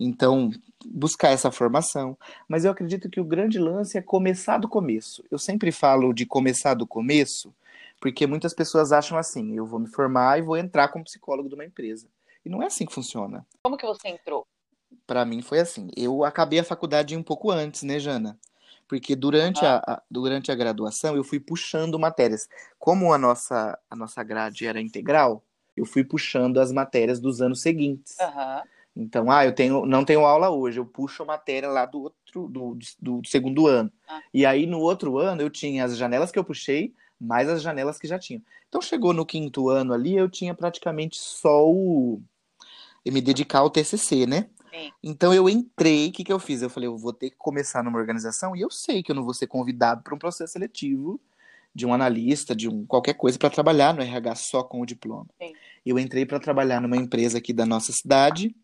Então, 0.00 0.50
buscar 0.86 1.28
essa 1.28 1.52
formação. 1.52 2.16
Mas 2.48 2.64
eu 2.64 2.72
acredito 2.72 3.10
que 3.10 3.20
o 3.20 3.24
grande 3.24 3.58
lance 3.58 3.98
é 3.98 4.02
começar 4.02 4.56
do 4.56 4.66
começo. 4.66 5.22
Eu 5.30 5.38
sempre 5.38 5.70
falo 5.70 6.12
de 6.14 6.24
começar 6.24 6.72
do 6.72 6.86
começo, 6.86 7.54
porque 8.00 8.26
muitas 8.26 8.54
pessoas 8.54 8.92
acham 8.92 9.18
assim: 9.18 9.54
eu 9.54 9.66
vou 9.66 9.78
me 9.78 9.88
formar 9.88 10.38
e 10.38 10.42
vou 10.42 10.56
entrar 10.56 10.88
como 10.88 11.04
psicólogo 11.04 11.50
de 11.50 11.54
uma 11.54 11.66
empresa. 11.66 12.08
E 12.44 12.48
não 12.48 12.62
é 12.62 12.66
assim 12.66 12.86
que 12.86 12.94
funciona. 12.94 13.46
Como 13.62 13.76
que 13.76 13.86
você 13.86 14.08
entrou? 14.08 14.44
Para 15.06 15.24
mim 15.24 15.42
foi 15.42 15.58
assim. 15.60 15.88
Eu 15.96 16.24
acabei 16.24 16.58
a 16.58 16.64
faculdade 16.64 17.16
um 17.16 17.22
pouco 17.22 17.50
antes, 17.50 17.82
né, 17.82 17.98
Jana? 17.98 18.38
Porque 18.88 19.16
durante 19.16 19.64
a, 19.64 19.76
a- 19.78 20.02
durante 20.10 20.52
a 20.52 20.54
graduação 20.54 21.16
eu 21.16 21.24
fui 21.24 21.40
puxando 21.40 21.98
matérias. 21.98 22.48
Como 22.78 23.12
a 23.12 23.18
nossa, 23.18 23.78
a 23.90 23.96
nossa 23.96 24.22
grade 24.22 24.66
era 24.66 24.80
integral, 24.80 25.42
eu 25.76 25.86
fui 25.86 26.04
puxando 26.04 26.58
as 26.58 26.70
matérias 26.72 27.18
dos 27.20 27.40
anos 27.40 27.60
seguintes. 27.62 28.18
Aham. 28.20 28.62
Então, 28.94 29.30
ah, 29.30 29.46
eu 29.46 29.54
tenho, 29.54 29.86
não 29.86 30.04
tenho 30.04 30.26
aula 30.26 30.50
hoje, 30.50 30.78
eu 30.78 30.84
puxo 30.84 31.22
a 31.22 31.26
matéria 31.26 31.70
lá 31.70 31.86
do 31.86 32.02
outro, 32.02 32.48
do, 32.48 32.78
do 33.00 33.22
segundo 33.24 33.66
ano. 33.66 33.90
Ah. 34.06 34.20
E 34.34 34.44
aí 34.44 34.66
no 34.66 34.80
outro 34.80 35.16
ano 35.18 35.40
eu 35.40 35.48
tinha 35.48 35.84
as 35.84 35.96
janelas 35.96 36.30
que 36.30 36.38
eu 36.38 36.44
puxei, 36.44 36.92
mais 37.18 37.48
as 37.48 37.62
janelas 37.62 37.98
que 37.98 38.06
já 38.06 38.18
tinham. 38.18 38.42
Então 38.68 38.82
chegou 38.82 39.14
no 39.14 39.24
quinto 39.24 39.70
ano 39.70 39.94
ali, 39.94 40.14
eu 40.14 40.28
tinha 40.28 40.54
praticamente 40.54 41.18
só 41.18 41.66
o 41.66 42.20
me 43.06 43.20
dedicar 43.20 43.60
ao 43.60 43.70
TCC, 43.70 44.26
né? 44.26 44.48
Sim. 44.72 44.90
Então 45.02 45.34
eu 45.34 45.48
entrei, 45.48 46.08
o 46.08 46.12
que 46.12 46.24
que 46.24 46.32
eu 46.32 46.38
fiz? 46.38 46.62
Eu 46.62 46.70
falei, 46.70 46.88
eu 46.88 46.96
vou 46.96 47.12
ter 47.12 47.30
que 47.30 47.36
começar 47.36 47.82
numa 47.82 47.98
organização 47.98 48.56
e 48.56 48.60
eu 48.62 48.70
sei 48.70 49.02
que 49.02 49.12
eu 49.12 49.16
não 49.16 49.24
vou 49.24 49.34
ser 49.34 49.46
convidado 49.46 50.02
para 50.02 50.14
um 50.14 50.18
processo 50.18 50.54
seletivo 50.54 51.20
de 51.74 51.86
um 51.86 51.92
analista, 51.92 52.54
de 52.54 52.68
um 52.68 52.86
qualquer 52.86 53.14
coisa 53.14 53.38
para 53.38 53.50
trabalhar 53.50 53.94
no 53.94 54.02
RH 54.02 54.34
só 54.36 54.62
com 54.62 54.80
o 54.80 54.86
diploma. 54.86 55.26
Sim. 55.40 55.52
Eu 55.84 55.98
entrei 55.98 56.24
para 56.24 56.40
trabalhar 56.40 56.80
numa 56.80 56.96
empresa 56.96 57.38
aqui 57.38 57.52
da 57.52 57.66
nossa 57.66 57.92
cidade, 57.92 58.54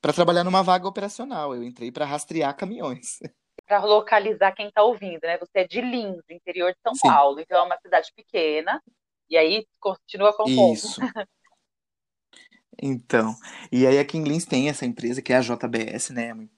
para 0.00 0.12
trabalhar 0.12 0.44
numa 0.44 0.62
vaga 0.62 0.86
operacional. 0.86 1.54
Eu 1.54 1.62
entrei 1.62 1.90
para 1.90 2.04
rastrear 2.04 2.56
caminhões. 2.56 3.18
Para 3.66 3.82
localizar 3.82 4.52
quem 4.52 4.68
está 4.68 4.82
ouvindo, 4.82 5.22
né? 5.22 5.38
Você 5.38 5.60
é 5.60 5.66
de 5.66 5.80
Lins, 5.80 6.22
interior 6.28 6.72
de 6.72 6.78
São 6.82 6.94
Sim. 6.94 7.08
Paulo, 7.08 7.40
então 7.40 7.56
é 7.56 7.62
uma 7.62 7.78
cidade 7.78 8.12
pequena. 8.14 8.82
E 9.30 9.38
aí 9.38 9.66
continua 9.80 10.36
compondo. 10.36 10.74
Isso. 10.74 11.00
Então, 12.80 13.34
e 13.70 13.86
aí 13.86 13.98
aqui 13.98 14.18
em 14.18 14.24
Lins 14.24 14.44
tem 14.44 14.68
essa 14.68 14.84
empresa 14.84 15.22
que 15.22 15.32
é 15.32 15.36
a 15.36 15.40
JBS, 15.40 16.10
né? 16.10 16.32
Uma 16.32 16.48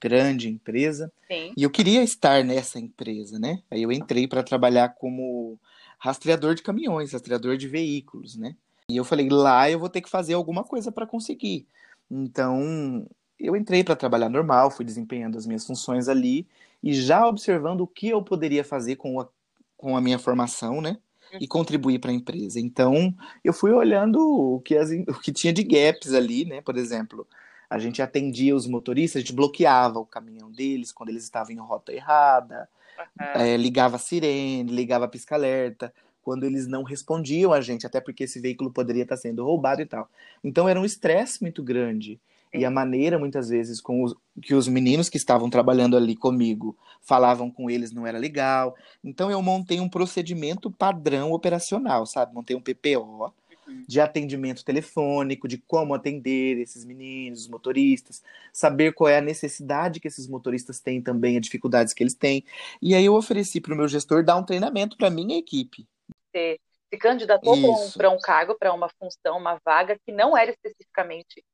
grande 0.00 0.48
empresa. 0.48 1.12
Sim. 1.28 1.52
E 1.56 1.62
eu 1.62 1.70
queria 1.70 2.02
estar 2.02 2.44
nessa 2.44 2.78
empresa, 2.78 3.38
né? 3.38 3.62
Aí 3.70 3.82
eu 3.82 3.92
entrei 3.92 4.26
para 4.26 4.42
trabalhar 4.42 4.90
como 4.90 5.58
rastreador 5.98 6.54
de 6.54 6.62
caminhões, 6.62 7.12
rastreador 7.12 7.56
de 7.56 7.68
veículos, 7.68 8.36
né? 8.36 8.56
E 8.88 8.96
eu 8.96 9.04
falei, 9.04 9.28
lá 9.28 9.70
eu 9.70 9.78
vou 9.78 9.88
ter 9.88 10.00
que 10.00 10.10
fazer 10.10 10.34
alguma 10.34 10.64
coisa 10.64 10.90
para 10.90 11.06
conseguir. 11.06 11.66
Então, 12.10 13.06
eu 13.38 13.54
entrei 13.54 13.84
para 13.84 13.94
trabalhar 13.94 14.28
normal, 14.28 14.70
fui 14.70 14.84
desempenhando 14.84 15.38
as 15.38 15.46
minhas 15.46 15.64
funções 15.64 16.08
ali 16.08 16.46
e 16.82 16.92
já 16.92 17.26
observando 17.26 17.82
o 17.82 17.86
que 17.86 18.08
eu 18.08 18.22
poderia 18.22 18.64
fazer 18.64 18.96
com 18.96 19.20
a, 19.20 19.28
com 19.76 19.96
a 19.96 20.00
minha 20.00 20.18
formação, 20.18 20.80
né? 20.80 20.98
E 21.38 21.46
contribuir 21.46 21.98
para 21.98 22.10
a 22.10 22.14
empresa. 22.14 22.58
Então, 22.58 23.14
eu 23.44 23.52
fui 23.52 23.72
olhando 23.72 24.18
o 24.18 24.60
que, 24.60 24.76
as, 24.76 24.90
o 24.90 25.20
que 25.20 25.32
tinha 25.32 25.52
de 25.52 25.62
gaps 25.62 26.12
ali, 26.14 26.44
né? 26.44 26.60
Por 26.60 26.76
exemplo, 26.76 27.26
a 27.68 27.78
gente 27.78 28.02
atendia 28.02 28.56
os 28.56 28.66
motoristas, 28.66 29.20
a 29.20 29.20
gente 29.20 29.32
bloqueava 29.32 29.98
o 29.98 30.06
caminhão 30.06 30.50
deles 30.50 30.90
quando 30.90 31.10
eles 31.10 31.22
estavam 31.22 31.52
em 31.52 31.58
rota 31.58 31.92
errada, 31.92 32.68
Aham. 32.98 33.42
é, 33.42 33.56
ligava 33.56 33.96
a 33.96 33.98
sirene, 33.98 34.72
ligava 34.72 35.04
a 35.04 35.08
pisca-alerta, 35.08 35.92
quando 36.22 36.44
eles 36.44 36.66
não 36.66 36.82
respondiam 36.82 37.52
a 37.52 37.60
gente, 37.60 37.86
até 37.86 38.00
porque 38.00 38.24
esse 38.24 38.40
veículo 38.40 38.70
poderia 38.70 39.04
estar 39.04 39.16
sendo 39.16 39.44
roubado 39.44 39.80
e 39.80 39.86
tal. 39.86 40.08
Então 40.42 40.68
era 40.68 40.80
um 40.80 40.84
estresse 40.84 41.40
muito 41.42 41.62
grande. 41.62 42.20
E 42.52 42.64
a 42.64 42.70
maneira, 42.70 43.18
muitas 43.18 43.48
vezes, 43.48 43.80
com 43.80 44.02
os, 44.02 44.14
que 44.42 44.54
os 44.54 44.66
meninos 44.66 45.08
que 45.08 45.16
estavam 45.16 45.48
trabalhando 45.48 45.96
ali 45.96 46.16
comigo 46.16 46.76
falavam 47.00 47.50
com 47.50 47.70
eles 47.70 47.92
não 47.92 48.06
era 48.06 48.18
legal. 48.18 48.74
Então 49.04 49.30
eu 49.30 49.40
montei 49.40 49.80
um 49.80 49.88
procedimento 49.88 50.70
padrão 50.70 51.32
operacional, 51.32 52.06
sabe? 52.06 52.34
Montei 52.34 52.56
um 52.56 52.60
PPO 52.60 53.32
Uhum. 53.70 53.84
de 53.86 54.00
atendimento 54.00 54.64
telefônico, 54.64 55.46
de 55.46 55.56
como 55.58 55.94
atender 55.94 56.58
esses 56.58 56.84
meninos, 56.84 57.42
os 57.42 57.48
motoristas, 57.48 58.22
saber 58.52 58.92
qual 58.92 59.08
é 59.08 59.18
a 59.18 59.22
necessidade 59.22 60.00
que 60.00 60.08
esses 60.08 60.26
motoristas 60.26 60.80
têm 60.80 61.00
também, 61.00 61.36
as 61.36 61.42
dificuldades 61.42 61.94
que 61.94 62.02
eles 62.02 62.14
têm. 62.14 62.44
E 62.82 62.94
aí 62.94 63.04
eu 63.04 63.14
ofereci 63.14 63.60
para 63.60 63.72
o 63.72 63.76
meu 63.76 63.86
gestor 63.86 64.24
dar 64.24 64.36
um 64.36 64.44
treinamento 64.44 64.96
para 64.96 65.08
minha 65.08 65.38
equipe. 65.38 65.86
Você 66.32 66.58
se 66.92 66.98
candidatou 66.98 67.56
para 67.96 68.10
um, 68.10 68.14
um 68.14 68.18
cargo, 68.18 68.56
para 68.58 68.72
uma 68.74 68.88
função, 68.88 69.38
uma 69.38 69.60
vaga 69.64 69.96
que 70.04 70.10
não 70.10 70.36
era 70.36 70.50
especificamente 70.50 71.44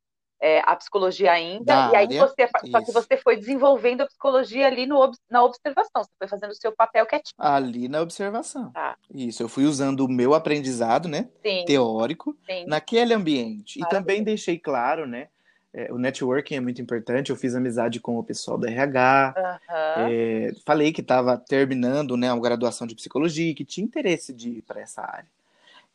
é, 0.41 0.61
a 0.65 0.77
psicologia 0.77 1.33
ainda, 1.33 1.65
Da 1.65 1.93
e 1.93 1.97
aí 1.97 2.05
área, 2.07 2.21
você, 2.21 2.49
só 2.71 2.81
que 2.81 2.93
você 2.93 3.17
foi 3.17 3.37
desenvolvendo 3.37 4.03
a 4.03 4.07
psicologia 4.07 4.67
ali 4.67 4.87
no, 4.87 5.11
na 5.31 5.43
observação, 5.43 6.05
você 6.05 6.11
foi 6.19 6.29
fazendo 6.29 6.51
o 6.51 6.55
seu 6.55 6.73
papel 6.73 7.07
quietinho. 7.07 7.35
Ali 7.39 7.89
na 7.89 8.01
observação. 8.01 8.71
Tá. 8.73 8.97
Isso, 9.15 9.43
eu 9.43 9.49
fui 9.49 9.65
usando 9.65 10.01
o 10.01 10.09
meu 10.09 10.35
aprendizado, 10.35 11.09
né, 11.09 11.29
Sim, 11.43 11.65
teórico, 11.67 12.37
sim. 12.45 12.67
naquele 12.67 13.15
ambiente. 13.15 13.79
E 13.79 13.81
Maravilha. 13.81 14.01
também 14.01 14.23
deixei 14.23 14.59
claro, 14.59 15.07
né, 15.07 15.29
é, 15.77 15.93
o 15.93 15.99
networking 15.99 16.55
é 16.55 16.61
muito 16.61 16.81
importante. 16.81 17.29
Eu 17.29 17.37
fiz 17.37 17.55
amizade 17.55 18.01
com 18.01 18.19
o 18.19 18.25
pessoal 18.25 18.57
do 18.57 18.67
RH, 18.67 19.35
Aham. 19.37 20.09
é, 20.11 20.53
falei 20.65 20.91
que 20.91 21.03
estava 21.03 21.37
terminando, 21.37 22.17
né, 22.17 22.31
a 22.31 22.39
graduação 22.39 22.87
de 22.87 22.95
psicologia, 22.95 23.51
e 23.51 23.55
que 23.55 23.65
tinha 23.65 23.85
interesse 23.85 24.33
de 24.33 24.49
ir 24.49 24.63
para 24.63 24.81
essa 24.81 25.03
área. 25.03 25.29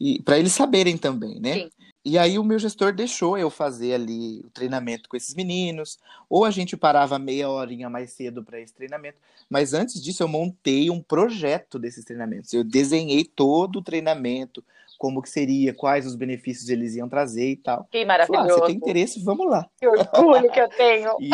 E 0.04 0.20
para 0.24 0.40
eles 0.40 0.52
saberem 0.52 0.98
também, 0.98 1.40
né? 1.40 1.54
Sim. 1.54 1.70
E 2.04 2.18
aí 2.18 2.40
o 2.40 2.44
meu 2.44 2.58
gestor 2.58 2.92
deixou 2.92 3.38
eu 3.38 3.52
fazer 3.52 3.94
ali 3.94 4.40
o 4.40 4.50
treinamento 4.50 5.08
com 5.08 5.16
esses 5.16 5.36
meninos, 5.36 6.00
ou 6.28 6.44
a 6.44 6.50
gente 6.50 6.76
parava 6.76 7.20
meia 7.20 7.48
horinha 7.48 7.88
mais 7.88 8.12
cedo 8.12 8.44
para 8.44 8.60
esse 8.60 8.74
treinamento. 8.74 9.20
Mas 9.48 9.76
antes 9.76 10.02
disso 10.02 10.24
eu 10.24 10.28
montei 10.28 10.90
um 10.90 11.00
projeto 11.00 11.78
desses 11.78 12.04
treinamentos. 12.04 12.52
Eu 12.54 12.64
desenhei 12.64 13.24
todo 13.24 13.76
o 13.78 13.82
treinamento, 13.84 14.64
como 14.98 15.22
que 15.22 15.30
seria, 15.30 15.76
quais 15.76 16.08
os 16.08 16.16
benefícios 16.16 16.70
eles 16.70 16.96
iam 16.96 17.08
trazer 17.08 17.52
e 17.52 17.56
tal. 17.58 17.84
Que 17.92 18.04
Falei, 18.04 18.04
ah, 18.04 18.08
maravilhoso. 18.08 18.60
você 18.62 18.66
tem 18.66 18.76
interesse? 18.78 19.24
Vamos 19.24 19.48
lá. 19.48 19.70
Que 19.80 19.88
orgulho 19.88 20.52
que 20.52 20.60
eu 20.60 20.70
tenho. 20.70 21.16
E, 21.20 21.30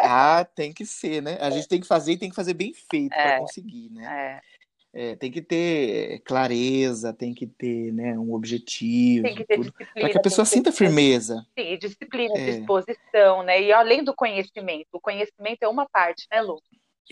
ah, 0.00 0.46
tem 0.54 0.72
que 0.72 0.86
ser, 0.86 1.20
né? 1.20 1.36
A 1.42 1.50
gente 1.50 1.68
tem 1.68 1.78
que 1.80 1.86
fazer 1.86 2.12
e 2.12 2.16
tem 2.16 2.30
que 2.30 2.36
fazer 2.36 2.54
bem 2.54 2.72
feito 2.72 3.12
É. 3.12 3.22
para 3.22 3.40
conseguir, 3.40 3.90
né? 3.90 4.04
É, 4.04 4.55
É, 4.92 5.14
tem 5.14 5.30
que 5.30 5.42
ter 5.42 6.20
clareza, 6.20 7.12
tem 7.12 7.34
que 7.34 7.46
ter, 7.46 7.92
né, 7.92 8.18
um 8.18 8.32
objetivo, 8.32 9.24
tem 9.24 9.36
que 9.36 9.44
ter 9.44 9.56
tudo, 9.56 9.64
disciplina. 9.64 9.92
para 10.00 10.08
que 10.08 10.18
a 10.18 10.22
pessoa 10.22 10.46
ter 10.46 10.52
sinta 10.52 10.72
firmeza. 10.72 11.46
Sim, 11.58 11.78
disciplina, 11.78 12.34
É. 12.34 12.46
disposição, 12.52 13.42
né? 13.42 13.60
E 13.62 13.72
além 13.72 14.02
do 14.02 14.14
conhecimento, 14.14 14.88
o 14.92 15.00
conhecimento 15.00 15.62
é 15.62 15.68
uma 15.68 15.86
parte, 15.86 16.26
né, 16.32 16.40
Lu? 16.40 16.62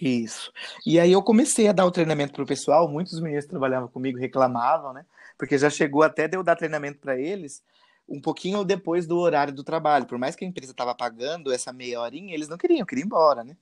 Isso. 0.00 0.50
E 0.84 0.98
aí 0.98 1.12
eu 1.12 1.22
comecei 1.22 1.68
a 1.68 1.72
dar 1.72 1.84
o 1.84 1.90
treinamento 1.90 2.32
pro 2.32 2.46
pessoal, 2.46 2.88
muitos 2.88 3.20
meninos 3.20 3.44
que 3.44 3.50
trabalhavam 3.50 3.88
comigo 3.88 4.18
reclamavam, 4.18 4.92
né? 4.92 5.04
Porque 5.38 5.58
já 5.58 5.68
chegou 5.68 6.02
até 6.02 6.26
de 6.26 6.36
eu 6.36 6.42
dar 6.42 6.56
treinamento 6.56 6.98
para 6.98 7.20
eles 7.20 7.62
um 8.08 8.20
pouquinho 8.20 8.64
depois 8.64 9.06
do 9.06 9.18
horário 9.18 9.52
do 9.52 9.62
trabalho. 9.64 10.06
Por 10.06 10.18
mais 10.18 10.34
que 10.34 10.44
a 10.44 10.48
empresa 10.48 10.72
estava 10.72 10.94
pagando 10.94 11.52
essa 11.52 11.72
meia 11.72 12.00
horinha, 12.00 12.34
eles 12.34 12.48
não 12.48 12.58
queriam, 12.58 12.84
queriam 12.86 13.04
ir 13.04 13.06
embora, 13.06 13.44
né? 13.44 13.56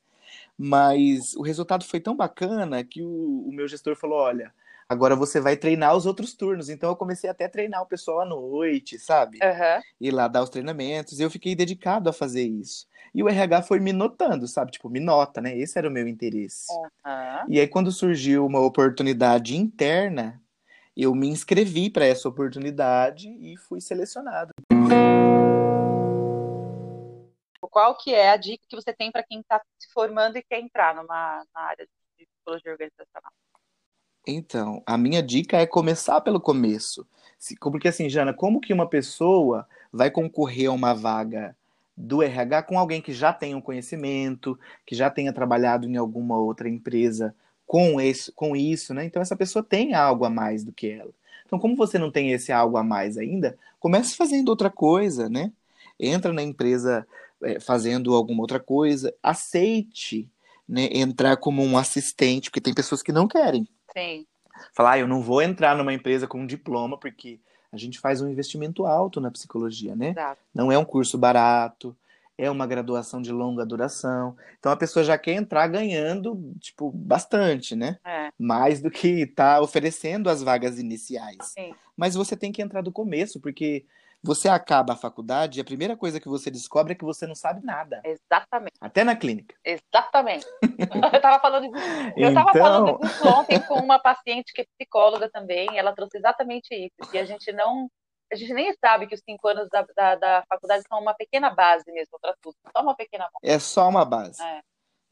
Mas 0.57 1.35
o 1.35 1.43
resultado 1.43 1.85
foi 1.85 2.01
tão 2.01 2.17
bacana 2.17 2.85
que 2.85 3.03
o, 3.03 3.49
o 3.49 3.53
meu 3.53 3.67
gestor 3.67 3.97
falou: 3.97 4.19
olha, 4.19 4.53
agora 4.89 5.17
você 5.17 5.41
vai 5.41 5.57
treinar 5.57 5.97
os 5.97 6.07
outros 6.07 6.35
turnos. 6.35 6.69
Então 6.69 6.91
eu 6.91 6.97
comecei 6.97 7.29
até 7.29 7.47
a 7.47 7.49
treinar 7.49 7.83
o 7.83 7.87
pessoal 7.87 8.21
à 8.21 8.25
noite, 8.25 8.99
sabe? 8.99 9.39
Ir 10.01 10.11
lá 10.11 10.29
dar 10.29 10.43
os 10.43 10.51
treinamentos. 10.51 11.19
E 11.19 11.23
eu 11.23 11.31
fiquei 11.31 11.55
dedicado 11.55 12.09
a 12.09 12.13
fazer 12.13 12.43
isso. 12.43 12.87
E 13.15 13.23
o 13.23 13.29
RH 13.29 13.63
foi 13.63 13.79
me 13.79 13.93
notando, 13.93 14.49
sabe? 14.49 14.73
Tipo, 14.73 14.89
me 14.89 15.01
nota, 15.01 15.41
né? 15.41 15.57
Esse 15.57 15.79
era 15.79 15.89
o 15.89 15.93
meu 15.93 16.09
interesse. 16.09 16.73
Aham. 17.05 17.47
E 17.49 17.61
aí, 17.61 17.69
quando 17.69 17.93
surgiu 17.93 18.47
uma 18.47 18.61
oportunidade 18.61 19.57
interna, 19.57 20.41
eu 20.97 21.15
me 21.15 21.29
inscrevi 21.29 21.91
para 21.91 22.07
essa 22.07 22.29
oportunidade 22.29 23.29
e 23.29 23.57
fui 23.57 23.81
selecionado. 23.81 24.53
Qual 27.69 27.97
que 27.97 28.15
é 28.15 28.31
a 28.31 28.37
dica 28.37 28.65
que 28.69 28.77
você 28.77 28.93
tem 28.93 29.11
para 29.11 29.23
quem 29.23 29.41
está 29.41 29.61
se 29.79 29.91
formando 29.93 30.37
e 30.37 30.43
quer 30.43 30.61
entrar 30.61 30.95
numa 30.95 31.45
na 31.55 31.61
área 31.61 31.87
de 32.19 32.27
psicologia 32.27 32.73
organizacional? 32.73 33.33
Então, 34.27 34.83
a 34.87 34.97
minha 34.97 35.23
dica 35.23 35.57
é 35.57 35.67
começar 35.67 36.21
pelo 36.21 36.41
começo. 36.41 37.07
Porque 37.61 37.89
assim, 37.89 38.09
Jana, 38.09 38.33
como 38.33 38.61
que 38.61 38.73
uma 38.73 38.89
pessoa 38.89 39.67
vai 39.93 40.11
concorrer 40.11 40.69
a 40.69 40.73
uma 40.73 40.95
vaga 40.95 41.57
do 41.97 42.23
RH 42.23 42.63
com 42.63 42.79
alguém 42.79 43.03
que 43.03 43.13
já 43.13 43.33
tenha 43.33 43.57
um 43.57 43.61
conhecimento, 43.61 44.59
que 44.87 44.95
já 44.95 45.11
tenha 45.11 45.33
trabalhado 45.33 45.89
em 45.89 45.97
alguma 45.97 46.39
outra 46.39 46.69
empresa 46.69 47.35
com 47.67 48.01
esse, 48.01 48.31
com 48.33 48.55
isso, 48.55 48.95
né? 48.95 49.05
Então 49.05 49.21
essa 49.21 49.37
pessoa 49.37 49.63
tem 49.63 49.95
algo 49.95 50.25
a 50.25 50.31
mais 50.31 50.63
do 50.65 50.73
que 50.73 50.91
ela. 50.91 51.11
Então, 51.45 51.59
como 51.59 51.77
você 51.77 51.99
não 51.99 52.11
tem 52.11 52.33
esse 52.33 52.51
algo 52.51 52.77
a 52.77 52.83
mais 52.83 53.19
ainda, 53.19 53.59
comece 53.79 54.17
fazendo 54.17 54.49
outra 54.49 54.71
coisa, 54.71 55.29
né? 55.29 55.53
Entra 56.01 56.33
na 56.33 56.43
empresa 56.43 57.07
eh, 57.43 57.61
fazendo 57.61 58.15
alguma 58.15 58.43
outra 58.43 58.61
coisa, 58.61 59.15
aceite, 59.23 60.31
né, 60.69 60.89
entrar 60.93 61.37
como 61.37 61.63
um 61.63 61.77
assistente, 61.77 62.51
porque 62.51 62.61
tem 62.61 62.75
pessoas 62.75 63.03
que 63.03 63.13
não 63.13 63.29
querem 63.29 63.69
Sim. 63.97 64.27
falar, 64.75 64.93
ah, 64.93 64.99
eu 64.99 65.09
não 65.09 65.23
vou 65.23 65.43
entrar 65.43 65.77
numa 65.77 65.93
empresa 65.93 66.27
com 66.27 66.41
um 66.41 66.47
diploma, 66.47 66.99
porque 66.99 67.41
a 67.73 67.77
gente 67.77 67.99
faz 67.99 68.21
um 68.21 68.29
investimento 68.29 68.87
alto 68.87 69.21
na 69.21 69.31
psicologia, 69.31 69.97
né? 69.97 70.11
Exato. 70.11 70.41
Não 70.55 70.71
é 70.71 70.79
um 70.79 70.85
curso 70.85 71.17
barato, 71.17 71.97
é 72.37 72.51
uma 72.51 72.67
graduação 72.67 73.23
de 73.23 73.31
longa 73.33 73.65
duração. 73.65 74.37
Então 74.59 74.73
a 74.73 74.77
pessoa 74.77 75.05
já 75.05 75.17
quer 75.17 75.33
entrar 75.35 75.67
ganhando, 75.69 76.55
tipo, 76.61 76.91
bastante, 76.91 77.75
né? 77.77 77.99
É. 78.05 78.31
Mais 78.39 78.81
do 78.81 78.91
que 78.91 79.23
está 79.23 79.61
oferecendo 79.61 80.29
as 80.29 80.43
vagas 80.43 80.79
iniciais. 80.79 81.39
Sim. 81.43 81.75
Mas 81.97 82.15
você 82.15 82.37
tem 82.37 82.53
que 82.53 82.63
entrar 82.63 82.83
do 82.83 82.93
começo, 82.93 83.41
porque 83.41 83.87
você 84.23 84.49
acaba 84.49 84.93
a 84.93 84.97
faculdade 84.97 85.59
e 85.59 85.61
a 85.61 85.65
primeira 85.65 85.97
coisa 85.97 86.21
que 86.21 86.29
você 86.29 86.51
descobre 86.51 86.93
é 86.93 86.97
que 86.97 87.05
você 87.05 87.27
não 87.27 87.35
sabe 87.35 87.65
nada, 87.65 88.01
Exatamente. 88.05 88.75
até 88.81 89.03
na 89.05 89.17
clínica. 89.17 89.55
Exatamente. 89.65 90.47
Eu 90.63 91.17
estava 91.17 91.41
falando 91.41 91.71
disso. 91.71 91.85
Eu 92.17 92.29
estava 92.29 92.51
Então- 92.51 92.63
falando 92.63 92.99
disso 93.01 93.29
ontem 93.29 93.61
com 93.67 93.75
uma 93.81 93.99
paciente 93.99 94.53
que 94.53 94.61
é 94.63 94.67
psicóloga 94.79 95.29
também. 95.31 95.77
Ela 95.79 95.93
trouxe 95.93 96.19
exatamente 96.19 96.75
isso, 96.75 97.11
que 97.11 97.19
a 97.19 97.25
gente 97.25 97.53
não, 97.53 97.89
a 98.33 98.37
gente 98.37 98.53
nem 98.55 98.73
sabe 98.85 99.07
que 99.07 99.15
os 99.15 99.21
cinco 99.29 99.49
anos 99.49 99.69
da, 99.71 99.85
da, 99.97 100.15
da 100.15 100.45
faculdade 100.49 100.85
são 100.89 101.01
uma 101.01 101.15
pequena 101.15 101.51
base 101.51 101.91
mesmo 101.93 102.19
para 102.21 102.35
tudo, 102.41 102.55
só 102.77 102.83
uma 102.83 102.95
pequena 102.95 103.25
base. 103.25 103.55
É 103.55 103.59
só 103.59 103.89
uma 103.89 104.05
base. 104.05 104.41
É. 104.43 104.61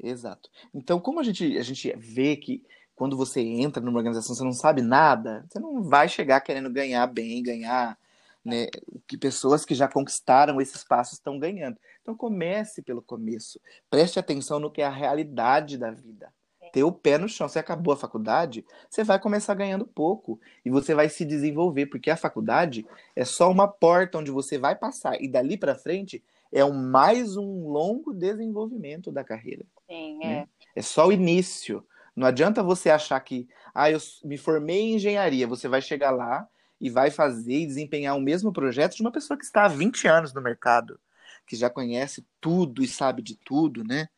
Exato. 0.02 0.48
Então, 0.72 0.98
como 1.00 1.20
a 1.20 1.22
gente, 1.22 1.58
a 1.58 1.62
gente 1.62 1.92
vê 1.98 2.36
que 2.36 2.62
quando 2.94 3.16
você 3.16 3.40
entra 3.40 3.82
numa 3.82 3.98
organização, 3.98 4.34
você 4.34 4.44
não 4.44 4.52
sabe 4.52 4.82
nada, 4.82 5.44
você 5.50 5.58
não 5.58 5.82
vai 5.82 6.08
chegar 6.08 6.40
querendo 6.40 6.70
ganhar 6.70 7.06
bem, 7.06 7.42
ganhar, 7.42 7.98
né, 8.44 8.66
o 8.86 9.00
que 9.00 9.18
pessoas 9.18 9.64
que 9.64 9.74
já 9.74 9.86
conquistaram 9.86 10.60
esses 10.60 10.82
passos 10.82 11.14
estão 11.14 11.38
ganhando. 11.38 11.78
Então, 12.02 12.16
comece 12.16 12.82
pelo 12.82 13.02
começo. 13.02 13.60
Preste 13.88 14.18
atenção 14.18 14.58
no 14.58 14.70
que 14.70 14.82
é 14.82 14.86
a 14.86 14.90
realidade 14.90 15.76
da 15.76 15.90
vida. 15.90 16.32
Ter 16.72 16.84
o 16.84 16.92
pé 16.92 17.18
no 17.18 17.28
chão. 17.28 17.48
Você 17.48 17.58
acabou 17.58 17.92
a 17.92 17.96
faculdade, 17.96 18.64
você 18.88 19.02
vai 19.02 19.18
começar 19.18 19.54
ganhando 19.54 19.86
pouco 19.86 20.38
e 20.64 20.70
você 20.70 20.94
vai 20.94 21.08
se 21.08 21.24
desenvolver, 21.24 21.86
porque 21.86 22.10
a 22.10 22.16
faculdade 22.16 22.86
é 23.16 23.24
só 23.24 23.50
uma 23.50 23.66
porta 23.66 24.18
onde 24.18 24.30
você 24.30 24.56
vai 24.56 24.76
passar 24.76 25.20
e 25.20 25.26
dali 25.26 25.56
para 25.56 25.74
frente 25.74 26.22
é 26.52 26.64
um, 26.64 26.72
mais 26.72 27.36
um 27.36 27.68
longo 27.68 28.12
desenvolvimento 28.12 29.12
da 29.12 29.22
carreira. 29.22 29.64
Sim, 29.88 30.18
é. 30.22 30.26
Né? 30.26 30.48
É 30.74 30.82
só 30.82 31.06
o 31.06 31.12
início. 31.12 31.84
Não 32.14 32.26
adianta 32.26 32.62
você 32.62 32.90
achar 32.90 33.18
que, 33.20 33.48
ah, 33.72 33.90
eu 33.90 33.98
me 34.24 34.36
formei 34.36 34.80
em 34.80 34.94
engenharia, 34.94 35.46
você 35.46 35.68
vai 35.68 35.80
chegar 35.80 36.10
lá 36.10 36.48
e 36.80 36.88
vai 36.88 37.10
fazer 37.10 37.60
e 37.60 37.66
desempenhar 37.66 38.16
o 38.16 38.20
mesmo 38.20 38.52
projeto 38.52 38.96
de 38.96 39.02
uma 39.02 39.12
pessoa 39.12 39.36
que 39.36 39.44
está 39.44 39.64
há 39.64 39.68
20 39.68 40.08
anos 40.08 40.32
no 40.32 40.40
mercado, 40.40 40.98
que 41.46 41.56
já 41.56 41.68
conhece 41.68 42.24
tudo 42.40 42.82
e 42.82 42.88
sabe 42.88 43.22
de 43.22 43.36
tudo, 43.36 43.84
né? 43.84 44.08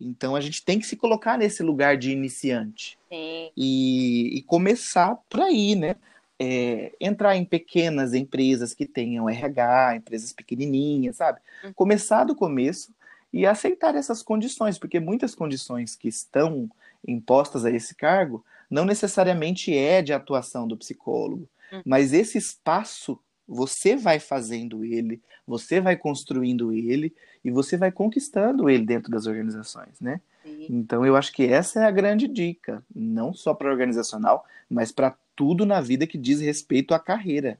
Então 0.00 0.36
a 0.36 0.40
gente 0.40 0.64
tem 0.64 0.78
que 0.78 0.86
se 0.86 0.96
colocar 0.96 1.36
nesse 1.36 1.62
lugar 1.62 1.96
de 1.96 2.10
iniciante 2.10 2.98
Sim. 3.08 3.50
e, 3.56 4.38
e 4.38 4.42
começar 4.42 5.16
por 5.28 5.40
aí, 5.40 5.74
né? 5.74 5.96
É, 6.38 6.92
entrar 7.00 7.34
em 7.34 7.44
pequenas 7.44 8.12
empresas 8.12 8.74
que 8.74 8.86
tenham 8.86 9.28
RH, 9.28 9.96
empresas 9.96 10.32
pequenininhas, 10.32 11.16
sabe? 11.16 11.40
Uhum. 11.64 11.72
Começar 11.72 12.24
do 12.24 12.34
começo 12.34 12.92
e 13.32 13.46
aceitar 13.46 13.94
essas 13.94 14.22
condições, 14.22 14.78
porque 14.78 15.00
muitas 15.00 15.34
condições 15.34 15.96
que 15.96 16.08
estão 16.08 16.70
impostas 17.06 17.64
a 17.64 17.70
esse 17.70 17.94
cargo 17.94 18.44
não 18.70 18.84
necessariamente 18.84 19.74
é 19.74 20.02
de 20.02 20.12
atuação 20.12 20.66
do 20.66 20.76
psicólogo, 20.76 21.48
Uhum. 21.72 21.82
mas 21.84 22.12
esse 22.12 22.38
espaço 22.38 23.18
você 23.48 23.94
vai 23.96 24.18
fazendo 24.18 24.84
ele, 24.84 25.20
você 25.46 25.80
vai 25.80 25.96
construindo 25.96 26.72
ele 26.72 27.14
e 27.44 27.50
você 27.50 27.76
vai 27.76 27.92
conquistando 27.92 28.68
ele 28.68 28.84
dentro 28.84 29.10
das 29.10 29.26
organizações, 29.26 30.00
né? 30.00 30.20
Sim. 30.42 30.66
Então 30.68 31.06
eu 31.06 31.16
acho 31.16 31.32
que 31.32 31.44
essa 31.44 31.80
é 31.80 31.84
a 31.86 31.90
grande 31.90 32.26
dica, 32.26 32.82
não 32.94 33.32
só 33.32 33.54
para 33.54 33.70
organizacional, 33.70 34.44
mas 34.68 34.90
para 34.90 35.16
tudo 35.36 35.64
na 35.64 35.80
vida 35.80 36.06
que 36.06 36.18
diz 36.18 36.40
respeito 36.40 36.92
à 36.94 36.98
carreira. 36.98 37.58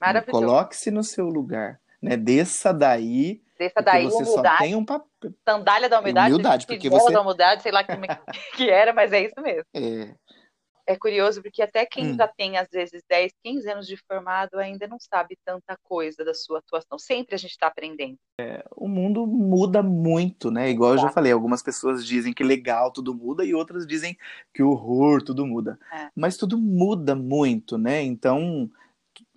Maravilhoso. 0.00 0.44
Coloque-se 0.44 0.90
no 0.90 1.04
seu 1.04 1.28
lugar, 1.28 1.78
né? 2.00 2.16
Desça 2.16 2.72
daí, 2.72 3.40
Desça 3.58 3.82
daí, 3.82 4.04
você 4.04 4.24
só 4.24 4.32
humildade, 4.32 4.58
tem 4.58 4.74
um 4.74 4.84
papel. 4.84 5.34
sandália 5.46 5.88
da 5.88 6.00
humildade, 6.00 6.32
Humildade, 6.32 6.66
porque 6.66 6.88
você- 6.88 7.12
da 7.12 7.20
humildade, 7.20 7.62
sei 7.62 7.70
lá 7.72 7.84
como 7.84 8.04
é 8.06 8.08
que 8.56 8.68
era, 8.70 8.92
mas 8.94 9.12
é 9.12 9.24
isso 9.24 9.40
mesmo. 9.42 9.64
É, 9.74 10.14
É 10.86 10.96
curioso 10.96 11.42
porque 11.42 11.62
até 11.62 11.84
quem 11.86 12.12
Hum. 12.12 12.16
já 12.16 12.26
tem, 12.28 12.56
às 12.56 12.68
vezes, 12.70 13.02
10, 13.08 13.32
15 13.42 13.70
anos 13.70 13.86
de 13.86 13.96
formado 13.96 14.58
ainda 14.58 14.86
não 14.86 14.98
sabe 14.98 15.38
tanta 15.44 15.76
coisa 15.82 16.24
da 16.24 16.34
sua 16.34 16.58
atuação. 16.58 16.98
Sempre 16.98 17.34
a 17.34 17.38
gente 17.38 17.52
está 17.52 17.66
aprendendo. 17.66 18.18
o 18.74 18.88
mundo 18.88 19.26
muda 19.26 19.82
muito, 19.82 20.50
né? 20.50 20.70
Igual 20.70 20.92
eu 20.92 20.98
já 20.98 21.10
falei, 21.10 21.30
algumas 21.30 21.62
pessoas 21.62 22.04
dizem 22.06 22.32
que 22.32 22.42
legal 22.42 22.90
tudo 22.90 23.14
muda 23.14 23.44
e 23.44 23.54
outras 23.54 23.86
dizem 23.86 24.16
que 24.54 24.62
horror 24.62 25.22
tudo 25.22 25.46
muda. 25.46 25.78
É. 25.92 26.08
Mas 26.16 26.36
tudo 26.38 26.56
muda 26.58 27.14
muito, 27.14 27.76
né? 27.76 28.02
Então, 28.02 28.70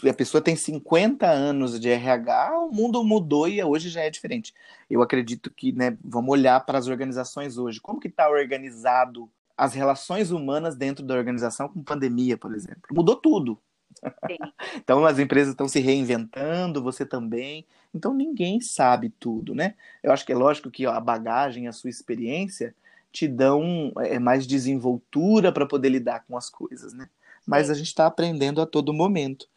a 0.10 0.13
pessoa 0.13 0.41
tem 0.41 0.56
50 0.56 1.29
anos 1.29 1.79
de 1.79 1.89
RH, 1.89 2.58
o 2.60 2.71
mundo 2.71 3.03
mudou 3.03 3.47
e 3.47 3.62
hoje 3.63 3.89
já 3.89 4.01
é 4.01 4.10
diferente. 4.10 4.53
Eu 4.89 5.01
acredito 5.01 5.51
que, 5.51 5.71
né, 5.71 5.97
vamos 6.03 6.32
olhar 6.32 6.60
para 6.65 6.77
as 6.77 6.88
organizações 6.88 7.58
hoje. 7.58 7.82
Como 7.82 7.99
que 7.99 8.08
está 8.08 8.29
organizado 8.29 9.29
as 9.58 9.74
relações 9.74 10.32
humanas 10.32 10.76
dentro 10.76 11.06
da 11.06 11.16
organização 11.16 11.70
com 11.70 11.84
pandemia, 11.84 12.38
por 12.38 12.54
exemplo? 12.54 12.82
Mudou 12.92 13.16
tudo. 13.16 13.60
Então 14.76 15.06
as 15.06 15.20
empresas 15.20 15.52
estão 15.52 15.68
se 15.68 15.80
reinventando, 15.80 16.82
você 16.82 17.06
também. 17.06 17.66
Então 17.94 18.13
ninguém 18.13 18.60
sabe 18.60 19.10
tudo, 19.20 19.54
né? 19.54 19.76
Eu 20.02 20.12
acho 20.12 20.26
que 20.26 20.32
é 20.32 20.36
lógico 20.36 20.72
que 20.72 20.86
a 20.86 21.00
bagagem, 21.00 21.68
a 21.68 21.72
sua 21.72 21.89
experiência 21.89 22.76
te 23.12 23.28
dão 23.28 23.92
é, 24.00 24.18
mais 24.18 24.48
desenvoltura 24.48 25.52
para 25.52 25.68
poder 25.68 25.89
lidar 25.89 26.26
com 26.28 26.36
as 26.36 26.50
coisas, 26.50 26.94
né? 26.94 27.08
Mas 27.46 27.70
a 27.70 27.74
gente 27.74 27.88
está 27.88 28.08
aprendendo 28.08 28.62
a 28.62 28.66
todo 28.66 28.94
momento. 28.94 29.48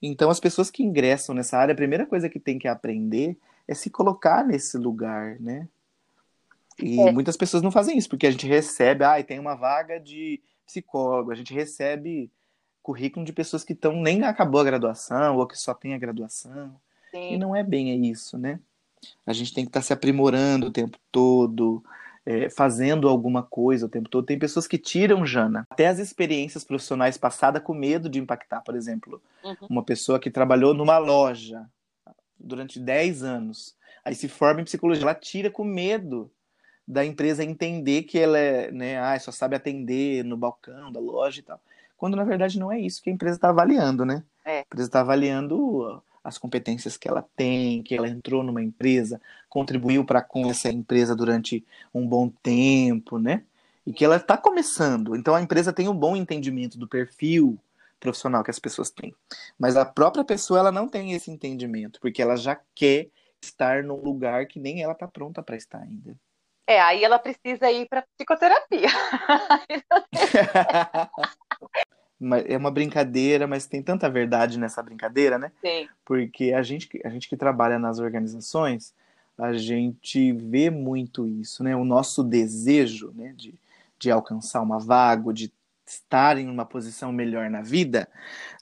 Então 0.00 0.30
as 0.30 0.38
pessoas 0.38 0.70
que 0.70 0.82
ingressam 0.82 1.34
nessa 1.34 1.58
área, 1.58 1.72
a 1.72 1.76
primeira 1.76 2.04
coisa 2.04 2.28
que 2.28 2.38
tem 2.38 2.58
que 2.58 2.68
aprender 2.68 3.36
é 3.66 3.74
se 3.74 3.88
colocar 3.88 4.44
nesse 4.44 4.76
lugar, 4.76 5.40
né? 5.40 5.66
E 6.82 7.00
É. 7.00 7.12
muitas 7.12 7.36
pessoas 7.36 7.62
não 7.62 7.70
fazem 7.70 7.96
isso, 7.96 8.08
porque 8.08 8.26
a 8.26 8.30
gente 8.30 8.46
recebe, 8.46 9.04
ah, 9.04 9.22
tem 9.22 9.38
uma 9.38 9.54
vaga 9.54 9.98
de 9.98 10.40
psicólogo, 10.66 11.30
a 11.30 11.34
gente 11.34 11.54
recebe 11.54 12.30
currículo 12.82 13.24
de 13.24 13.32
pessoas 13.32 13.64
que 13.64 13.72
estão 13.72 13.92
nem 14.00 14.22
acabou 14.24 14.60
a 14.60 14.64
graduação 14.64 15.36
ou 15.36 15.46
que 15.46 15.58
só 15.58 15.74
tem 15.74 15.94
a 15.94 15.98
graduação. 15.98 16.74
E 17.12 17.16
Sim. 17.30 17.36
não 17.38 17.54
é 17.56 17.62
bem 17.64 18.06
isso, 18.06 18.36
né? 18.38 18.60
A 19.26 19.32
gente 19.32 19.52
tem 19.54 19.64
que 19.64 19.70
estar 19.70 19.82
se 19.82 19.92
aprimorando 19.92 20.66
o 20.66 20.70
tempo 20.70 20.98
todo, 21.10 21.82
é, 22.24 22.50
fazendo 22.50 23.08
alguma 23.08 23.42
coisa 23.42 23.86
o 23.86 23.88
tempo 23.88 24.08
todo. 24.08 24.26
Tem 24.26 24.38
pessoas 24.38 24.66
que 24.66 24.78
tiram, 24.78 25.24
Jana, 25.24 25.66
até 25.70 25.86
as 25.86 25.98
experiências 25.98 26.64
profissionais 26.64 27.16
passadas 27.16 27.62
com 27.62 27.72
medo 27.74 28.08
de 28.08 28.18
impactar. 28.18 28.60
Por 28.62 28.74
exemplo, 28.76 29.22
Uhum. 29.44 29.56
uma 29.70 29.82
pessoa 29.84 30.18
que 30.18 30.30
trabalhou 30.30 30.74
numa 30.74 30.98
loja 30.98 31.64
durante 32.38 32.78
10 32.78 33.22
anos, 33.22 33.76
aí 34.04 34.14
se 34.14 34.28
forma 34.28 34.60
em 34.60 34.64
psicologia, 34.64 35.02
ela 35.04 35.14
tira 35.14 35.50
com 35.50 35.64
medo 35.64 36.30
da 36.86 37.04
empresa 37.04 37.42
entender 37.42 38.02
que 38.02 38.18
ela 38.18 38.38
é, 38.38 38.70
né, 38.70 38.98
ah, 38.98 39.18
só 39.18 39.32
sabe 39.32 39.56
atender 39.56 40.24
no 40.24 40.36
balcão 40.36 40.92
da 40.92 41.00
loja 41.00 41.40
e 41.40 41.42
tal. 41.42 41.60
Quando 41.96 42.16
na 42.16 42.24
verdade 42.24 42.58
não 42.58 42.70
é 42.70 42.78
isso 42.78 43.02
que 43.02 43.10
a 43.10 43.12
empresa 43.12 43.36
está 43.36 43.48
avaliando, 43.48 44.04
né? 44.04 44.22
É. 44.44 44.58
A 44.58 44.60
empresa 44.60 44.88
está 44.88 45.00
avaliando 45.00 46.02
as 46.22 46.38
competências 46.38 46.96
que 46.96 47.08
ela 47.08 47.24
tem, 47.36 47.82
que 47.82 47.94
ela 47.94 48.08
entrou 48.08 48.42
numa 48.42 48.62
empresa, 48.62 49.20
contribuiu 49.48 50.04
para 50.04 50.20
com 50.20 50.50
essa 50.50 50.68
empresa 50.68 51.14
durante 51.14 51.64
um 51.94 52.06
bom 52.06 52.28
tempo, 52.28 53.18
né? 53.18 53.42
E 53.86 53.92
que 53.92 54.04
ela 54.04 54.16
está 54.16 54.36
começando. 54.36 55.16
Então 55.16 55.34
a 55.34 55.40
empresa 55.40 55.72
tem 55.72 55.88
um 55.88 55.94
bom 55.94 56.16
entendimento 56.16 56.78
do 56.78 56.88
perfil 56.88 57.58
profissional 57.98 58.44
que 58.44 58.50
as 58.50 58.58
pessoas 58.58 58.90
têm. 58.90 59.14
Mas 59.58 59.76
a 59.76 59.84
própria 59.84 60.24
pessoa 60.24 60.58
ela 60.58 60.72
não 60.72 60.88
tem 60.88 61.12
esse 61.12 61.30
entendimento, 61.30 62.00
porque 62.00 62.20
ela 62.20 62.36
já 62.36 62.58
quer 62.74 63.08
estar 63.40 63.82
num 63.82 64.02
lugar 64.02 64.46
que 64.46 64.58
nem 64.58 64.82
ela 64.82 64.92
está 64.92 65.06
pronta 65.06 65.42
para 65.42 65.56
estar 65.56 65.78
ainda. 65.78 66.16
É, 66.66 66.80
aí 66.80 67.04
ela 67.04 67.18
precisa 67.18 67.70
ir 67.70 67.86
para 67.88 68.02
psicoterapia. 68.02 68.88
é 72.46 72.56
uma 72.56 72.70
brincadeira, 72.70 73.46
mas 73.46 73.66
tem 73.66 73.82
tanta 73.82 74.08
verdade 74.10 74.58
nessa 74.58 74.82
brincadeira, 74.82 75.38
né? 75.38 75.52
Sim. 75.60 75.86
Porque 76.04 76.52
a 76.52 76.62
gente, 76.62 76.88
a 77.04 77.08
gente 77.08 77.28
que 77.28 77.36
trabalha 77.36 77.78
nas 77.78 78.00
organizações, 78.00 78.92
a 79.38 79.52
gente 79.52 80.32
vê 80.32 80.70
muito 80.70 81.28
isso, 81.28 81.62
né? 81.62 81.76
O 81.76 81.84
nosso 81.84 82.24
desejo 82.24 83.12
né, 83.14 83.32
de, 83.36 83.54
de 83.98 84.10
alcançar 84.10 84.62
uma 84.62 84.78
vaga, 84.78 85.32
de 85.32 85.52
estar 85.86 86.36
em 86.38 86.48
uma 86.48 86.64
posição 86.64 87.12
melhor 87.12 87.48
na 87.48 87.62
vida, 87.62 88.08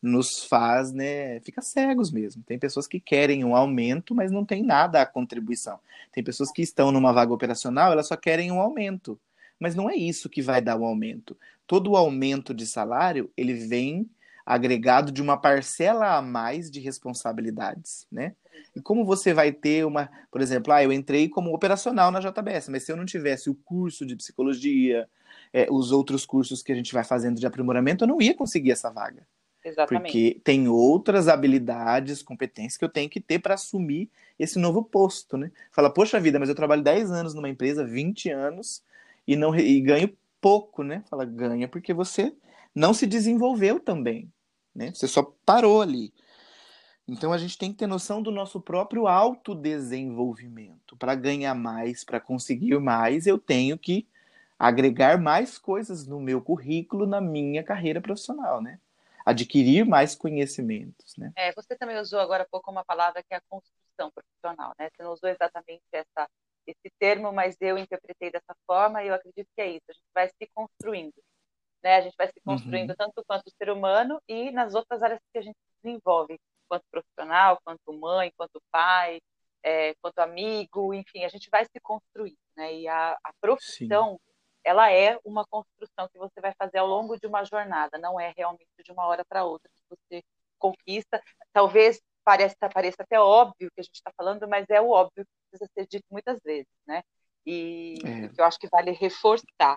nos 0.03 0.45
faz, 0.45 0.93
né, 0.93 1.41
fica 1.41 1.63
cegos 1.63 2.13
mesmo. 2.13 2.43
Tem 2.43 2.59
pessoas 2.59 2.87
que 2.87 3.01
querem 3.01 3.45
um 3.45 3.57
aumento, 3.57 4.15
mas 4.15 4.31
não 4.31 4.45
tem 4.45 4.63
nada 4.63 5.01
a 5.01 5.07
contribuição. 5.07 5.79
Tem 6.13 6.23
pessoas 6.23 6.51
que 6.53 6.63
estão 6.63 6.93
numa 6.93 7.13
vaga 7.13 7.33
operacional, 7.33 7.93
elas 7.93 8.09
só 8.09 8.17
querem 8.17 8.53
um 8.53 8.61
aumento. 8.61 9.19
Mas 9.59 9.75
não 9.75 9.89
é 9.89 9.97
isso 9.97 10.29
que 10.29 10.43
vai 10.43 10.61
dar 10.61 10.77
o 10.77 10.85
aumento. 10.85 11.37
Todo 11.67 11.93
o 11.93 11.97
aumento 11.97 12.53
de 12.53 12.67
salário, 12.67 13.31
ele 13.37 13.55
vem 13.55 14.09
agregado 14.45 15.11
de 15.11 15.23
uma 15.23 15.39
parcela 15.39 16.17
a 16.17 16.23
mais 16.23 16.71
de 16.71 16.81
responsabilidades, 16.81 18.07
né? 18.13 18.35
E 18.77 18.81
como 18.81 19.05
você 19.05 19.33
vai 19.33 19.53
ter 19.53 19.87
uma, 19.87 20.11
por 20.31 20.41
exemplo, 20.41 20.73
ah, 20.73 20.83
eu 20.83 20.93
entrei 20.93 21.29
como 21.29 21.55
operacional 21.55 22.11
na 22.11 22.21
JBS, 22.21 22.69
mas 22.69 22.85
se 22.85 22.93
eu 22.93 22.97
não 22.97 23.07
tivesse 23.07 23.49
o 23.49 23.55
curso 23.55 24.05
de 24.05 24.17
psicologia, 24.17 25.09
é, 25.55 25.69
os 25.71 25.93
outros 25.93 26.27
cursos 26.27 26.65
que 26.65 26.73
a 26.73 26.75
gente 26.75 26.93
vai 26.93 27.05
fazendo 27.05 27.39
de 27.39 27.47
aprimoramento, 27.47 28.03
eu 28.03 28.09
não 28.09 28.21
ia 28.21 28.35
conseguir 28.35 28.73
essa 28.73 28.91
vaga. 28.91 29.25
Exatamente. 29.65 30.03
Porque 30.03 30.41
tem 30.43 30.67
outras 30.69 31.29
habilidades, 31.29 32.23
competências 32.23 32.77
que 32.77 32.85
eu 32.85 32.89
tenho 32.89 33.09
que 33.09 33.21
ter 33.21 33.39
para 33.39 33.55
assumir 33.55 34.11
esse 34.37 34.59
novo 34.59 34.83
posto, 34.83 35.39
né? 35.39 35.53
Fala, 35.71 35.89
poxa 35.89 36.19
vida, 36.19 36.41
mas 36.41 36.49
eu 36.49 36.57
trabalho 36.57 36.83
10 36.83 37.13
anos 37.13 37.35
numa 37.35 37.49
empresa, 37.49 37.87
20 37.87 38.31
anos, 38.31 38.83
e 39.27 39.37
não 39.37 39.57
e 39.57 39.81
ganho 39.81 40.15
pouco, 40.41 40.83
né? 40.83 41.05
Fala, 41.09 41.25
ganha 41.25 41.69
porque 41.69 41.95
você 41.95 42.35
não 42.75 42.93
se 42.93 43.07
desenvolveu 43.07 43.79
também, 43.79 44.31
né? 44.75 44.91
Você 44.93 45.07
só 45.07 45.23
parou 45.47 45.81
ali. 45.81 46.13
Então 47.07 47.33
a 47.33 47.39
gente 47.39 47.57
tem 47.57 47.71
que 47.71 47.79
ter 47.79 47.87
noção 47.87 48.21
do 48.21 48.33
nosso 48.33 48.61
próprio 48.61 49.07
autodesenvolvimento. 49.07 50.97
Para 50.97 51.15
ganhar 51.15 51.55
mais, 51.55 52.03
para 52.03 52.19
conseguir 52.19 52.77
mais, 52.81 53.27
eu 53.27 53.39
tenho 53.39 53.79
que 53.79 54.07
agregar 54.67 55.21
mais 55.21 55.59
coisas 55.59 56.07
no 56.07 56.19
meu 56.19 56.41
currículo, 56.41 57.07
na 57.07 57.21
minha 57.21 57.63
carreira 57.63 58.01
profissional, 58.01 58.63
né? 58.63 58.81
Adquirir 59.25 59.85
mais 59.85 60.15
conhecimentos, 60.15 61.17
né? 61.19 61.33
É, 61.37 61.53
você 61.53 61.77
também 61.77 61.99
usou 61.99 62.19
agora 62.19 62.45
há 62.45 62.49
pouco 62.51 62.71
uma 62.71 62.83
palavra 62.83 63.23
que 63.23 63.35
é 63.35 63.37
a 63.37 63.43
construção 63.43 64.11
profissional, 64.11 64.73
né? 64.79 64.89
Você 64.89 65.03
não 65.03 65.13
usou 65.13 65.29
exatamente 65.29 65.83
essa, 65.93 66.29
esse 66.67 66.91
termo, 66.99 67.31
mas 67.31 67.57
eu 67.61 67.77
interpretei 67.77 68.31
dessa 68.31 68.55
forma 68.67 69.05
e 69.05 69.09
eu 69.09 69.15
acredito 69.15 69.47
que 69.55 69.61
é 69.61 69.69
isso. 69.69 69.85
A 69.91 69.93
gente 69.93 70.11
vai 70.15 70.29
se 70.29 70.51
construindo, 70.55 71.23
né? 71.83 71.97
A 71.97 72.01
gente 72.01 72.17
vai 72.17 72.29
se 72.29 72.41
construindo 72.43 72.91
uhum. 72.91 72.97
tanto 72.97 73.23
quanto 73.27 73.51
ser 73.59 73.69
humano 73.71 74.19
e 74.27 74.51
nas 74.51 74.75
outras 74.75 75.03
áreas 75.03 75.21
que 75.31 75.39
a 75.39 75.43
gente 75.43 75.59
desenvolve, 75.83 76.41
quanto 76.67 76.85
profissional, 76.91 77.59
quanto 77.63 77.93
mãe, 77.93 78.33
quanto 78.35 78.63
pai, 78.71 79.21
é, 79.63 79.95
quanto 80.01 80.21
amigo, 80.21 80.95
enfim, 80.95 81.23
a 81.25 81.29
gente 81.29 81.51
vai 81.51 81.67
se 81.67 81.81
construindo, 81.83 82.39
né? 82.57 82.75
E 82.75 82.89
a, 82.89 83.13
a 83.13 83.33
profissão 83.43 84.15
Sim 84.15 84.34
ela 84.65 84.91
é 84.91 85.19
uma 85.25 85.45
construção 85.47 86.09
que 86.09 86.19
você 86.19 86.41
vai 86.41 86.55
fazer 86.59 86.79
ao 86.79 86.87
longo 86.87 87.19
de 87.19 87.27
uma 87.27 87.45
jornada, 87.45 87.99
não 87.99 88.19
é 88.19 88.33
realmente 88.37 88.67
de 88.85 88.91
uma 88.93 89.07
hora 89.07 89.25
para 89.25 89.45
outra 89.45 89.71
que 89.75 89.83
você 89.89 90.23
conquista. 90.59 91.23
Talvez 91.53 92.01
pareça, 92.25 92.57
pareça 92.73 93.03
até 93.03 93.21
óbvio 93.21 93.71
que 93.75 93.81
a 93.81 93.83
gente 93.83 93.97
está 93.97 94.11
falando, 94.17 94.49
mas 94.49 94.65
é 94.71 94.81
o 94.81 94.91
óbvio 94.91 95.25
que 95.25 95.31
precisa 95.51 95.71
ser 95.75 95.87
dito 95.87 96.07
muitas 96.11 96.39
vezes, 96.43 96.73
né? 96.87 97.03
E 97.47 97.99
é. 98.05 98.29
que 98.29 98.41
eu 98.41 98.45
acho 98.45 98.59
que 98.59 98.69
vale 98.69 98.91
reforçar. 98.93 99.77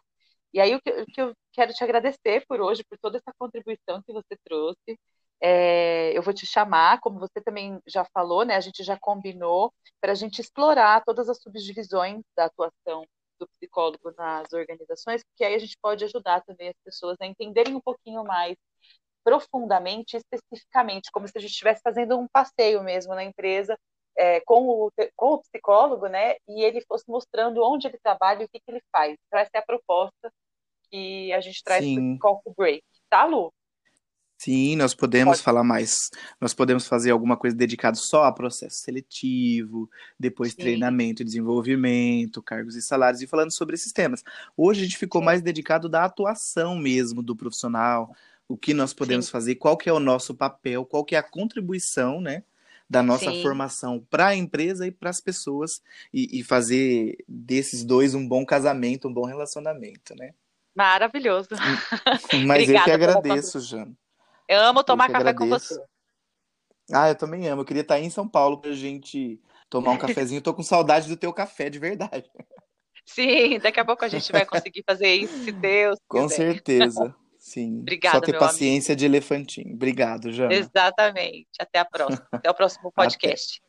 E 0.53 0.59
aí 0.59 0.73
o 0.75 0.81
que, 0.81 0.89
o 0.91 1.05
que, 1.05 1.21
eu 1.21 1.33
quero 1.51 1.73
te 1.73 1.83
agradecer 1.83 2.45
por 2.47 2.61
hoje, 2.61 2.83
por 2.89 2.97
toda 2.97 3.17
essa 3.17 3.33
contribuição 3.37 4.01
que 4.03 4.13
você 4.13 4.37
trouxe. 4.43 4.97
É, 5.39 6.17
eu 6.17 6.23
vou 6.23 6.33
te 6.33 6.47
chamar, 6.47 6.99
como 6.99 7.19
você 7.19 7.39
também 7.41 7.79
já 7.85 8.03
falou, 8.05 8.43
né? 8.45 8.55
A 8.55 8.61
gente 8.61 8.83
já 8.83 8.97
combinou 8.99 9.71
para 10.01 10.13
a 10.13 10.15
gente 10.15 10.39
explorar 10.41 11.03
todas 11.03 11.29
as 11.29 11.39
subdivisões 11.41 12.23
da 12.35 12.45
atuação 12.45 13.05
do 13.39 13.47
psicólogo 13.47 14.11
nas 14.17 14.51
organizações, 14.53 15.23
porque 15.23 15.43
aí 15.43 15.55
a 15.55 15.59
gente 15.59 15.77
pode 15.81 16.03
ajudar 16.05 16.41
também 16.41 16.69
as 16.69 16.75
pessoas 16.83 17.17
a 17.21 17.25
entenderem 17.25 17.75
um 17.75 17.81
pouquinho 17.81 18.23
mais 18.23 18.55
profundamente, 19.23 20.15
especificamente, 20.17 21.11
como 21.11 21.27
se 21.27 21.37
a 21.37 21.41
gente 21.41 21.51
estivesse 21.51 21.81
fazendo 21.81 22.17
um 22.17 22.27
passeio 22.27 22.81
mesmo 22.83 23.13
na 23.13 23.23
empresa 23.23 23.77
é, 24.17 24.39
com, 24.41 24.67
o, 24.67 24.91
com 25.15 25.33
o 25.33 25.41
psicólogo, 25.41 26.07
né? 26.07 26.35
E 26.47 26.63
ele 26.63 26.81
fosse 26.87 27.05
mostrando 27.07 27.63
onde 27.63 27.87
ele 27.87 27.99
trabalha 28.01 28.41
e 28.41 28.45
o 28.45 28.49
que, 28.49 28.59
que 28.59 28.71
ele 28.71 28.81
faz. 28.91 29.15
Então, 29.27 29.39
essa 29.39 29.51
é 29.53 29.59
a 29.59 29.65
proposta 29.65 30.33
que 30.89 31.31
a 31.33 31.39
gente 31.41 31.63
traz 31.63 31.85
para 31.85 32.03
o 32.03 32.19
Coffee 32.19 32.53
Break, 32.57 32.83
tá, 33.09 33.25
Lu? 33.25 33.53
Sim, 34.37 34.75
nós 34.75 34.93
podemos 34.93 35.37
Pode. 35.37 35.43
falar 35.43 35.63
mais. 35.63 36.11
Nós 36.39 36.53
podemos 36.53 36.85
fazer 36.87 37.09
alguma 37.09 37.35
coisa 37.35 37.55
dedicada 37.55 37.97
só 37.97 38.25
a 38.25 38.31
processo 38.31 38.77
seletivo, 38.77 39.89
depois 40.19 40.51
Sim. 40.51 40.57
treinamento 40.57 41.23
e 41.23 41.25
desenvolvimento, 41.25 42.41
cargos 42.43 42.75
e 42.75 42.81
salários, 42.81 43.21
e 43.23 43.27
falando 43.27 43.51
sobre 43.51 43.73
esses 43.73 43.91
temas. 43.91 44.23
Hoje 44.55 44.81
a 44.81 44.83
gente 44.83 44.97
ficou 44.97 45.21
Sim. 45.21 45.25
mais 45.25 45.41
dedicado 45.41 45.89
da 45.89 46.05
atuação 46.05 46.77
mesmo 46.77 47.23
do 47.23 47.35
profissional, 47.35 48.15
o 48.47 48.55
que 48.55 48.75
nós 48.75 48.93
podemos 48.93 49.25
Sim. 49.25 49.31
fazer, 49.31 49.55
qual 49.55 49.75
que 49.75 49.89
é 49.89 49.93
o 49.93 49.99
nosso 49.99 50.35
papel, 50.35 50.85
qual 50.85 51.03
que 51.03 51.15
é 51.15 51.17
a 51.19 51.23
contribuição, 51.23 52.21
né? 52.21 52.43
Da 52.89 53.03
nossa 53.03 53.33
formação 53.41 54.05
para 54.09 54.27
a 54.27 54.35
empresa 54.35 54.87
e 54.87 54.91
para 54.91 55.09
as 55.09 55.19
pessoas, 55.19 55.81
e, 56.13 56.39
e 56.39 56.43
fazer 56.43 57.17
desses 57.27 57.83
dois 57.83 58.13
um 58.13 58.25
bom 58.25 58.45
casamento, 58.45 59.09
um 59.09 59.13
bom 59.13 59.25
relacionamento, 59.25 60.15
né? 60.15 60.33
Maravilhoso. 60.73 61.49
Mas 62.47 62.69
eu 62.69 62.81
que 62.83 62.91
agradeço, 62.91 63.59
Jana. 63.59 63.93
Eu 64.47 64.61
amo 64.61 64.83
tomar 64.83 65.07
café 65.09 65.29
agradeço. 65.29 65.39
com 65.39 65.49
você. 65.49 65.81
Ah, 66.93 67.09
eu 67.09 67.15
também 67.15 67.47
amo. 67.47 67.61
Eu 67.61 67.65
queria 67.65 67.81
estar 67.81 67.95
aí 67.95 68.05
em 68.05 68.09
São 68.09 68.27
Paulo 68.27 68.59
pra 68.59 68.71
gente 68.71 69.39
tomar 69.69 69.91
um 69.91 69.97
cafezinho. 69.97 70.41
Tô 70.41 70.53
com 70.53 70.63
saudade 70.63 71.09
do 71.09 71.17
teu 71.17 71.33
café, 71.33 71.69
de 71.69 71.79
verdade. 71.79 72.29
Sim, 73.05 73.59
daqui 73.59 73.79
a 73.79 73.85
pouco 73.85 74.03
a 74.03 74.07
gente 74.09 74.31
vai 74.31 74.45
conseguir 74.45 74.83
fazer 74.85 75.13
isso, 75.13 75.37
se 75.43 75.51
Deus 75.51 75.97
Com 76.07 76.27
quiser. 76.27 76.35
certeza. 76.53 77.15
Sim. 77.37 77.79
Obrigada, 77.81 78.17
Só 78.17 78.21
ter 78.21 78.37
paciência 78.37 78.91
amigo. 78.93 78.99
de 78.99 79.05
elefantinho. 79.05 79.73
Obrigado, 79.73 80.31
Jana. 80.31 80.53
Exatamente. 80.53 81.47
Até 81.59 81.79
a 81.79 81.85
próxima. 81.85 82.27
Até 82.31 82.49
o 82.49 82.53
próximo 82.53 82.91
podcast. 82.91 83.61